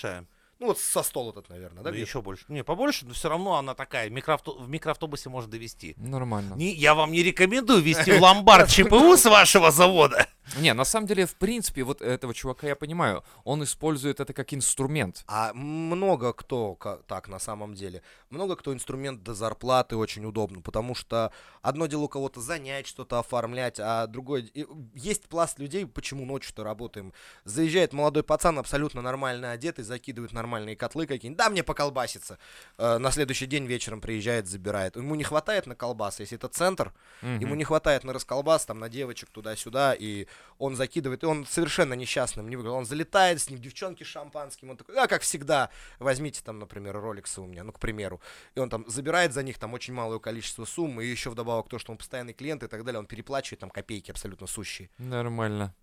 [0.59, 1.91] Ну, вот со стол этот, наверное, да?
[1.91, 2.07] Где-то?
[2.07, 2.45] еще больше.
[2.47, 4.09] Не, побольше, но все равно она такая.
[4.09, 5.95] Микроавто- В микроавтобусе можно довести.
[5.97, 6.53] Нормально.
[6.55, 10.27] Не, я вам не рекомендую вести в ломбард ЧПУ с вашего завода.
[10.59, 13.23] Не, на самом деле, в принципе, вот этого чувака я понимаю.
[13.45, 15.23] Он использует это как инструмент.
[15.27, 16.77] А много кто
[17.07, 18.03] так на самом деле.
[18.29, 21.31] Много кто инструмент до зарплаты очень удобно, потому что
[21.63, 24.47] одно дело у кого-то занять, что-то оформлять, а другое...
[24.93, 27.11] Есть пласт людей, почему ночью-то работаем.
[27.43, 31.37] Заезжает молодой пацан, абсолютно нормально одетый, закидывает нормальные котлы какие-нибудь.
[31.37, 32.37] Да, мне поколбаситься.
[32.77, 34.95] Э, на следующий день вечером приезжает, забирает.
[34.95, 37.57] Ему не хватает на колбасы, если это центр, Ему Мгм.
[37.57, 40.27] не хватает на расколбас, там, на девочек туда-сюда, и
[40.59, 42.77] он закидывает, и он совершенно несчастным не выглядит.
[42.77, 45.69] Он залетает с ним, девчонки с шампанским, он такой, а, как всегда,
[45.99, 48.21] возьмите там, например, роликсы у меня, ну, к примеру.
[48.55, 51.79] И он там забирает за них там очень малое количество сумм, и еще вдобавок то,
[51.79, 54.89] что он постоянный клиент и так далее, он переплачивает там копейки абсолютно сущие.
[54.97, 55.73] Нормально.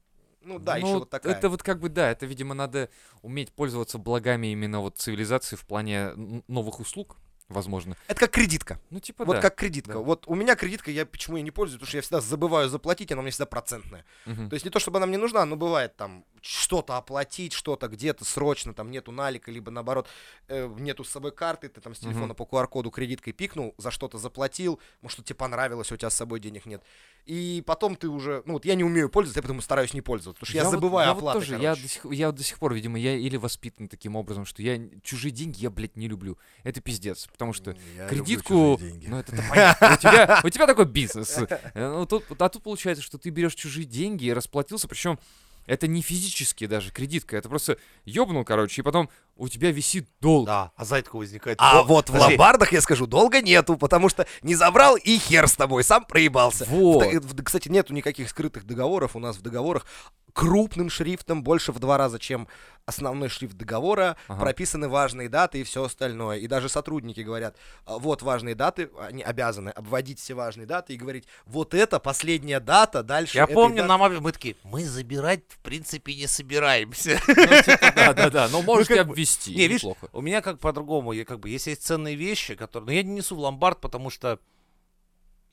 [0.45, 1.35] Ну да, Ну, еще вот такая.
[1.35, 2.89] Это вот как бы, да, это, видимо, надо
[3.23, 6.13] уметь пользоваться благами именно вот цивилизации в плане
[6.49, 7.17] новых услуг,
[7.49, 7.97] возможно.
[8.09, 8.81] Это как кредитка.
[8.91, 9.43] Ну, типа, вот да.
[9.43, 9.95] как кредитка.
[9.95, 9.99] да.
[10.01, 13.13] Вот у меня кредитка, я почему я не пользуюсь, потому что я всегда забываю заплатить,
[13.13, 14.05] она меня всегда процентная.
[14.27, 14.49] Мгм.
[14.49, 18.25] То есть не то, чтобы она мне нужна, но бывает там что-то оплатить, что-то где-то
[18.25, 20.09] срочно, там нету налика, либо наоборот
[20.49, 22.35] э, нету с собой карты, ты там с телефона Мгм.
[22.35, 26.15] по QR-коду кредиткой пикнул, за что-то заплатил, может, что тебе понравилось, а у тебя с
[26.17, 26.83] собой денег нет.
[27.25, 30.41] И потом ты уже, ну вот я не умею пользоваться, я потому стараюсь не пользоваться,
[30.41, 32.43] потому что я, вот- забываю я вот оплаты, тоже, я до, сих, я вот до
[32.43, 36.09] сих пор, видимо, я или воспитан таким образом, что я чужие деньги я, блядь, не
[36.09, 36.37] люблю.
[36.65, 41.39] Это пиздец, потому что Я кредитку, ну это понятно, у тебя, у тебя такой бизнес.
[41.75, 45.19] Э, Ну, тут, а тут получается, что ты берешь чужие деньги и расплатился, причем
[45.67, 50.47] это не физически даже кредитка, это просто ёбнул, короче, и потом у тебя висит долг.
[50.47, 51.59] Да, а такого возникает.
[51.61, 55.19] А «О, вот в подожди, ломбардах, я скажу, долго нету, потому что не забрал и
[55.19, 56.65] хер с тобой, сам проебался.
[56.69, 57.05] Вот.
[57.05, 59.17] В- в- Кстати, нету никаких скрытых договоров.
[59.17, 59.87] У нас в договорах
[60.33, 62.49] крупным шрифтом, больше в два раза, чем
[62.85, 64.41] основной шрифт договора, Ага.
[64.41, 66.39] прописаны важные даты и все остальное.
[66.39, 70.97] И даже сотрудники говорят, «А, вот важные даты, они обязаны обводить все важные даты и
[70.97, 73.89] говорить, вот это последняя дата, дальше Я помню, даты».
[73.89, 77.21] нам обе- мы такие, мы забирать в принципе не собираемся.
[77.95, 79.55] Да, да, да, но можете обвести.
[79.55, 80.09] Не, видишь, неплохо.
[80.13, 83.13] у меня как по-другому, я как бы, если есть ценные вещи, которые, но я не
[83.13, 84.39] несу в ломбард, потому что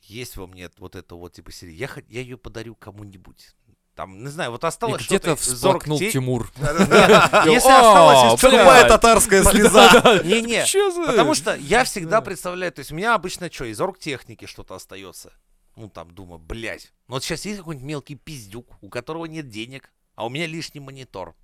[0.03, 1.73] есть во мне вот это вот типа серии.
[1.73, 3.53] Я, я ее подарю кому-нибудь.
[3.95, 6.51] Там, не знаю, вот осталось где-то что-то из всплакнул оргте- Тимур.
[6.57, 8.39] Если О, осталось.
[8.39, 10.21] Скупая татарская слеза.
[10.23, 10.63] Не-не,
[11.05, 15.33] потому что я всегда представляю, то есть у меня обычно что, из оргтехники что-то остается.
[15.75, 16.91] Ну там, думаю, блядь.
[17.07, 20.81] Ну вот сейчас есть какой-нибудь мелкий пиздюк, у которого нет денег, а у меня лишний
[20.81, 21.35] монитор.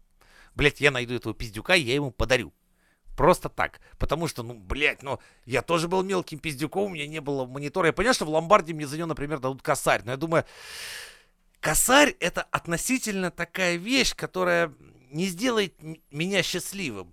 [0.55, 2.53] Блядь, я найду этого пиздюка, и я ему подарю.
[3.15, 3.79] Просто так.
[3.97, 7.87] Потому что, ну, блядь, ну, я тоже был мелким пиздюком, у меня не было монитора.
[7.87, 10.01] Я понимаю, что в ломбарде мне за него, например, дадут косарь.
[10.03, 10.45] Но я думаю,
[11.65, 14.71] косарь это относительно такая вещь, которая
[15.09, 15.73] не сделает
[16.11, 17.11] меня счастливым.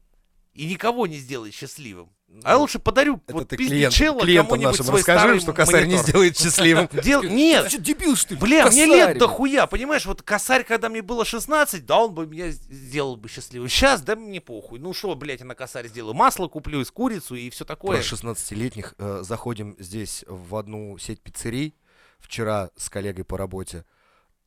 [0.53, 2.11] И никого не сделает счастливым.
[2.45, 5.95] А я лучше подарю Это вот ты клиент, клиентам нашим свой расскажи, что косарь не
[5.95, 6.07] монитор.
[6.07, 6.89] сделает счастливым.
[7.03, 8.41] Дел- Нет, Ты дебил, что ли?
[8.41, 12.27] Бля, мне лет до хуя, понимаешь, вот косарь, когда мне было 16, да, он бы
[12.27, 13.71] меня сделал бы счастливым.
[13.71, 14.79] Сейчас, да мне похуй.
[14.79, 16.13] Ну что, блядь, я на косарь сделаю?
[16.13, 18.03] Масло куплю из курицу и все такое.
[18.03, 21.75] Про 16-летних э, заходим здесь в одну сеть пиццерий
[22.19, 23.87] вчера с коллегой по работе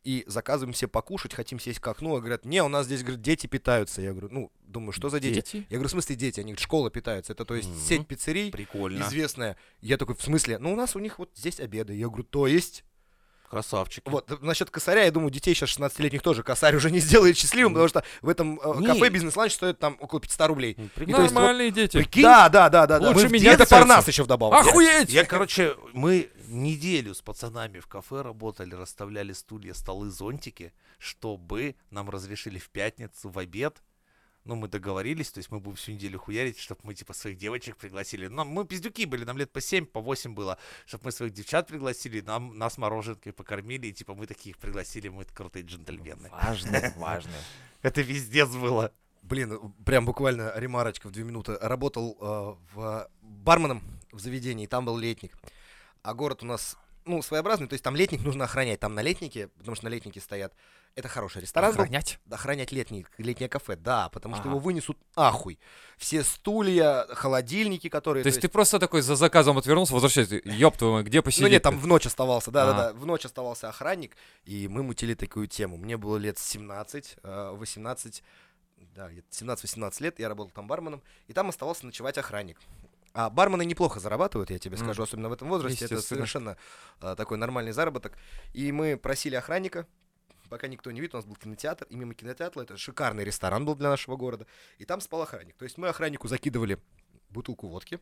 [0.06, 3.22] и заказываем себе покушать, хотим сесть к окну, а говорят, не, у нас здесь, говорит,
[3.22, 4.02] дети питаются.
[4.02, 5.36] Я говорю, ну, думаю, что за дети?
[5.36, 5.66] Дети?
[5.70, 6.40] Я говорю, в смысле дети?
[6.40, 7.34] Они говорят, школа питается.
[7.34, 7.80] Это, то есть, Мгм.
[7.80, 9.04] сеть пиццерий Прикольно.
[9.04, 9.58] известная.
[9.82, 10.60] Я такой, в смысле?
[10.60, 11.94] Ну, у нас у них вот здесь обеды.
[11.96, 12.84] Я говорю, то есть?
[13.50, 14.04] Красавчик.
[14.08, 17.88] Вот, насчет косаря, я думаю, детей сейчас 16-летних тоже косарь уже не сделает счастливым, потому
[17.88, 18.88] что в этом э, Не.
[18.88, 20.74] кафе бизнес-ланч стоит там около 500 рублей.
[20.78, 21.16] Ну, И прикольно.
[21.18, 21.98] то есть вот- Нормальные дети.
[21.98, 23.00] Прикинь, Да, да, да, да.
[23.00, 23.10] да.
[23.10, 24.60] Лучше в меня Это парнас еще вдобавок.
[24.66, 25.10] Охуеть!
[25.12, 32.10] Я, короче, мы неделю с пацанами в кафе работали, расставляли стулья, столы, зонтики, чтобы нам
[32.10, 33.82] разрешили в пятницу в обед.
[34.44, 37.78] Ну, мы договорились, то есть мы будем всю неделю хуярить, чтобы мы, типа, своих девочек
[37.78, 38.28] пригласили.
[38.28, 41.68] Нам, мы пиздюки были, нам лет по 7, по 8 было, чтобы мы своих девчат
[41.68, 46.30] пригласили, нам, нас мороженкой покормили, и, типа, мы таких пригласили, мы крутые джентльмены.
[46.30, 47.34] Важно, важно.
[47.82, 48.94] Это вездец было.
[49.24, 51.58] Блин, прям буквально ремарочка в две минуты.
[51.60, 53.82] Работал э, в барменом
[54.12, 55.36] в заведении, там был летник.
[56.06, 58.80] А город у нас, ну, своеобразный, то есть там летник нужно охранять.
[58.80, 60.54] Там на летнике, потому что на летнике стоят.
[60.94, 61.72] Это хороший ресторан.
[61.72, 61.82] был.
[61.82, 62.20] Охранять?
[62.30, 64.52] Охранять летний, летнее кафе, да, потому что Ага.
[64.52, 65.58] его вынесут ахуй.
[65.98, 68.22] Все стулья, холодильники, которые...
[68.24, 71.52] То есть ты просто такой за заказом отвернулся, возвращайся, ёб твою мать, где Ну посидеть?
[71.52, 72.94] нет, там в ночь оставался, да, да, Ага.
[72.94, 73.00] да.
[73.00, 75.78] В ночь оставался охранник, и мы мутили такую тему.
[75.78, 78.24] Мне было лет 17, э, 18,
[78.96, 82.60] да, где-то 17-18 лет, я работал там барменом, и там оставался ночевать охранник.
[83.16, 85.86] А бармены неплохо зарабатывают, я тебе скажу, особенно в этом возрасте.
[85.86, 86.58] Это совершенно
[87.00, 88.18] а, такой нормальный заработок.
[88.54, 89.88] И мы просили охранника,
[90.50, 93.76] пока никто не видит, у нас был кинотеатр, и мимо кинотеатра это шикарный ресторан был
[93.76, 94.46] для нашего города,
[94.80, 95.56] и там спал охранник.
[95.56, 96.78] То есть мы охраннику закидывали
[97.30, 98.02] бутылку водки,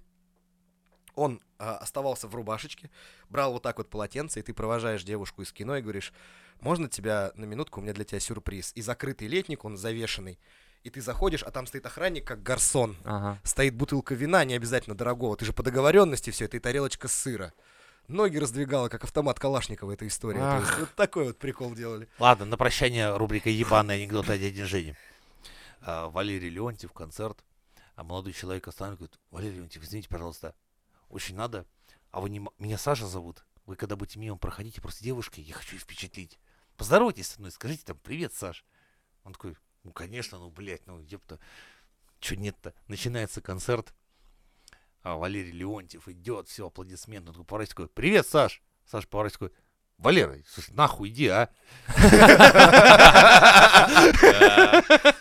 [1.13, 2.89] он а, оставался в рубашечке,
[3.29, 6.11] брал вот так вот полотенце, и ты провожаешь девушку из кино и говоришь,
[6.59, 8.71] можно тебя на минутку, у меня для тебя сюрприз.
[8.73, 10.39] И закрытый летник, он завешенный,
[10.83, 12.97] и ты заходишь, а там стоит охранник, как гарсон.
[13.03, 13.39] Ага.
[13.43, 17.53] Стоит бутылка вина, не обязательно дорогого, ты же по договоренности все это, и тарелочка сыра.
[18.09, 20.39] Ноги раздвигала, как автомат Калашникова эта история.
[20.39, 20.79] То есть Ах.
[20.79, 22.09] вот такой вот прикол делали.
[22.19, 24.97] Ладно, на прощание рубрика «Ебаный анекдот о дяде Жене».
[25.81, 27.43] А, Валерий Леонтьев, концерт.
[27.95, 30.53] А молодой человек останавливает, говорит, Валерий Леонтьев, извините, пожалуйста,
[31.07, 31.65] очень надо.
[32.11, 32.45] А вы не...
[32.57, 33.45] Меня Саша зовут.
[33.65, 36.39] Вы когда будете мимо проходите, просто девушкой, я хочу впечатлить.
[36.75, 38.65] Поздоровайтесь со мной, скажите там «Привет, Саш».
[39.23, 41.39] Он такой, ну, конечно, ну, блядь, ну, ёпта.
[42.19, 42.73] Чё нет-то?
[42.87, 43.93] Начинается концерт.
[45.01, 47.31] А Валерий Леонтьев идет, все, аплодисменты.
[47.31, 48.61] Он поворачивается, такой, привет, Саш.
[48.85, 49.63] Саш поворачивается, такой,
[49.97, 51.49] Валера, слушай, нахуй иди, а.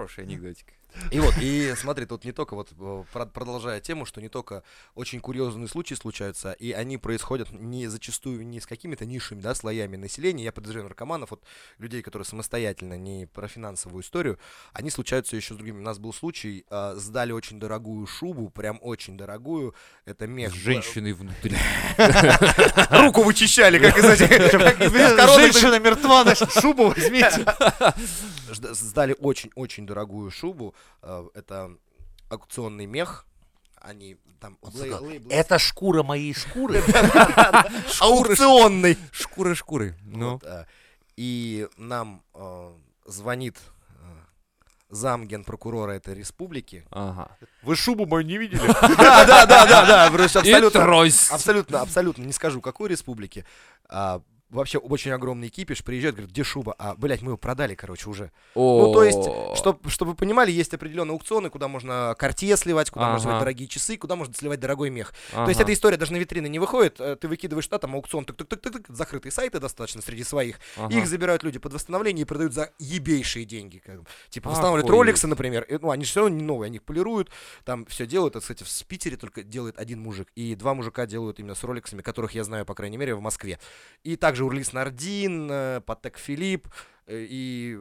[0.00, 0.66] Хороший анекдотик.
[1.10, 4.62] И вот, и смотри, тут не только вот, э, про- продолжая тему, что не только
[4.94, 9.96] очень курьезные случаи случаются, и они происходят не зачастую не с какими-то низшими, да, слоями
[9.96, 11.42] населения, я подозреваю наркоманов, вот
[11.78, 14.38] людей, которые самостоятельно, не про финансовую историю,
[14.72, 15.78] они случаются еще с другими.
[15.78, 19.74] У нас был случай, э, сдали очень дорогую шубу, прям очень дорогую,
[20.04, 20.52] это мех.
[20.52, 21.56] С женщиной внутри.
[22.90, 24.28] Руку вычищали, как из этих...
[25.40, 27.46] Женщина мертва, шубу возьмите.
[28.52, 30.74] Сдали очень-очень дорогую шубу.
[31.02, 31.70] э, Это
[32.30, 33.26] аукционный мех.
[33.82, 36.82] Они там лей- лейблы- Это шкура моей шкуры.
[38.00, 38.96] аукционный.
[39.12, 39.96] Шкуры шкуры.
[40.02, 40.32] Ну.
[40.34, 40.64] Вот, э,
[41.16, 42.72] И нам э,
[43.06, 43.56] звонит
[44.92, 46.84] зам генпрокурора этой республики.
[46.90, 47.36] Ага.
[47.62, 48.60] Вы шубу мою не видели?
[48.96, 50.06] Да, да, да, да, да.
[50.40, 50.80] Абсолютно,
[51.32, 53.44] абсолютно, абсолютно не скажу, какой республики.
[54.50, 56.74] Вообще очень огромный кипиш, приезжает, говорит, где шуба?
[56.78, 58.32] А, блядь, мы его продали, короче, уже.
[58.54, 59.22] Ну, то есть,
[59.56, 63.40] чтоб- чтобы вы понимали, есть определенные аукционы, куда можно картье сливать, куда можно сливать Ага.
[63.44, 65.14] дорогие часы, куда можно сливать дорогой мех.
[65.32, 68.24] То есть эта история даже на витрины не выходит, э, ты выкидываешь туда, там аукцион,
[68.24, 70.58] тык-тык-тык-тык, закрытые сайты достаточно среди своих,
[70.90, 73.78] их забирают люди под восстановление и продают за ебейшие деньги.
[73.78, 74.00] как.
[74.30, 77.30] Типа восстанавливают роликсы, например, и, ну они все равно не новые, они их полируют,
[77.64, 81.38] там все делают, это, кстати, в Питере только делает один мужик, и два мужика делают
[81.38, 83.58] именно с роликсами, которых я знаю, по крайней мере, в Москве.
[84.02, 86.68] И также Урлис Нардин, э, Патек Филипп,
[87.06, 87.78] э, и...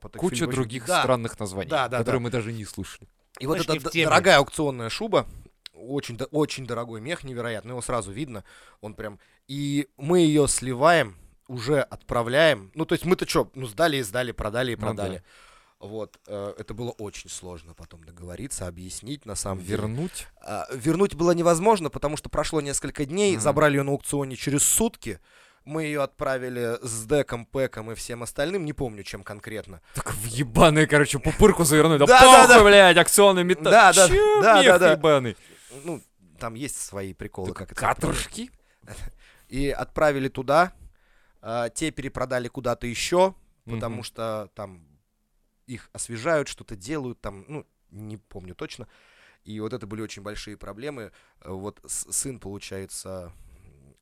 [0.00, 2.24] Патек Куча Филипп других Да, странных названий, Да, да, которые да.
[2.24, 3.08] мы даже не слышали.
[3.40, 5.26] и вот эта дорогая аукционная шуба,
[5.74, 8.44] очень, очень дорогой мех, невероятно, его сразу видно,
[8.80, 9.18] он прям...
[9.46, 11.16] И мы ее сливаем,
[11.48, 14.86] уже отправляем, ну, то есть мы-то что, ну, сдали и сдали, продали и Ну да.
[14.86, 15.22] продали.
[15.80, 19.76] Вот, э, это было очень сложно потом договориться, объяснить, на самом деле.
[19.76, 20.26] Вернуть?
[20.42, 23.40] А, вернуть было невозможно, потому что прошло несколько дней, Мгм.
[23.40, 25.20] забрали ее на аукционе через сутки,
[25.68, 29.80] мы ее отправили с деком, пэком и всем остальным, не помню, чем конкретно.
[29.94, 31.98] Так в ебаные, короче, пупырку завернуть.
[32.00, 32.64] Да, Да, да, похуй, да.
[32.64, 33.70] блядь, акционный металл.
[33.70, 34.92] Да, да, да, да, да.
[34.92, 35.36] ебаный?
[35.84, 36.02] Ну,
[36.38, 37.80] там есть свои приколы, как это.
[37.80, 38.50] Каторжки?
[39.48, 40.72] и отправили туда.
[41.42, 43.34] а, те перепродали куда-то еще,
[43.66, 44.86] потому что там
[45.66, 48.88] их освежают, что-то делают, там, ну, не помню точно.
[49.44, 51.12] И вот это были очень большие проблемы.
[51.42, 53.32] Э, Вот сын, получается,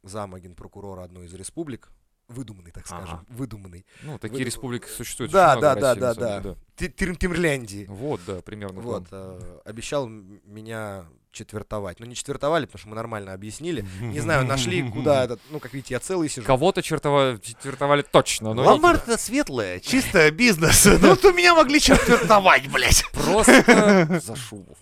[0.09, 1.91] зама генпрокурора одной из республик,
[2.29, 3.03] выдуманный, так Ага.
[3.07, 3.87] скажем, выдуманный.
[4.03, 5.33] Ну, такие Вы- республики существуют.
[5.33, 7.87] Да, да, да, да, на самом деле, Ти- Тир- Тирляндии.
[7.89, 8.81] Вот, да, примерно.
[8.81, 12.01] Вот, э, обещал меня четвертовать.
[12.01, 13.85] Ну, не четвертовали, потому что мы нормально объяснили.
[14.01, 16.47] Не знаю, нашли, куда этот, ну, как видите, я целый сижу.
[16.47, 20.85] Кого-то чертова- четвертовали точно, но Ломбард это светлое, чисто бизнес.
[21.01, 23.05] Ну вот у меня могли четвертовать, блядь.
[23.13, 24.77] Просто за шубу.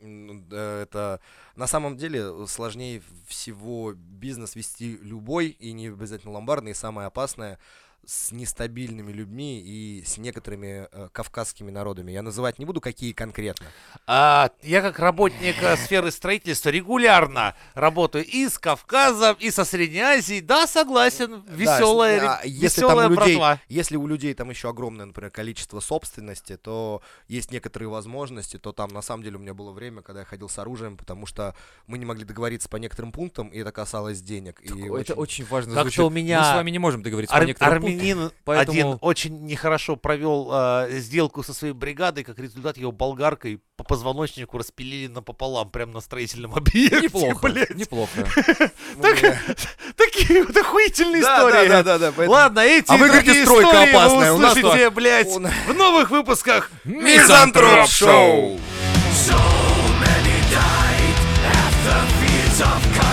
[0.00, 1.20] Это
[1.56, 7.58] на самом деле сложнее всего бизнес вести любой, и не обязательно ломбардный, и самое опасное
[8.06, 12.12] с нестабильными людьми и с некоторыми э, кавказскими народами.
[12.12, 13.66] Я называть не буду, какие конкретно.
[14.06, 20.00] А, я как работник э, сферы строительства регулярно работаю и с Кавказом, и со Средней
[20.00, 20.40] Азией.
[20.40, 23.60] Да, согласен, веселая, Да, а если там веселая у людей, братва.
[23.68, 28.90] если у людей там еще огромное, например, количество собственности, то есть некоторые возможности, то там
[28.90, 31.54] на самом деле у меня было время, когда я ходил с оружием, потому что
[31.86, 34.60] мы не могли договориться по некоторым пунктам, и это касалось денег.
[34.62, 34.68] И
[35.00, 36.00] Это очень важно Как-то звучит.
[36.00, 37.89] у меня Мы с вами не можем договориться Ар- по некоторым пунктам.
[37.98, 43.60] Армянин поэтому- один очень нехорошо провел э, сделку со своей бригадой, как результат его болгаркой
[43.76, 47.00] по позвоночнику распилили напополам прямо на строительном объекте.
[47.02, 47.74] Неплохо, блядь.
[47.74, 48.10] неплохо.
[49.00, 49.18] Так,
[49.96, 51.68] Такие вот охуительные истории.
[51.68, 54.38] да, да, да, да, поэтому- Ладно, эти А вы и говорите, другие истории опасная, вы
[54.38, 58.58] у нас услышите, блядь, в новых выпусках Мизантроп Шоу!
[59.12, 59.36] So
[60.00, 61.16] many died
[62.58, 63.09] tough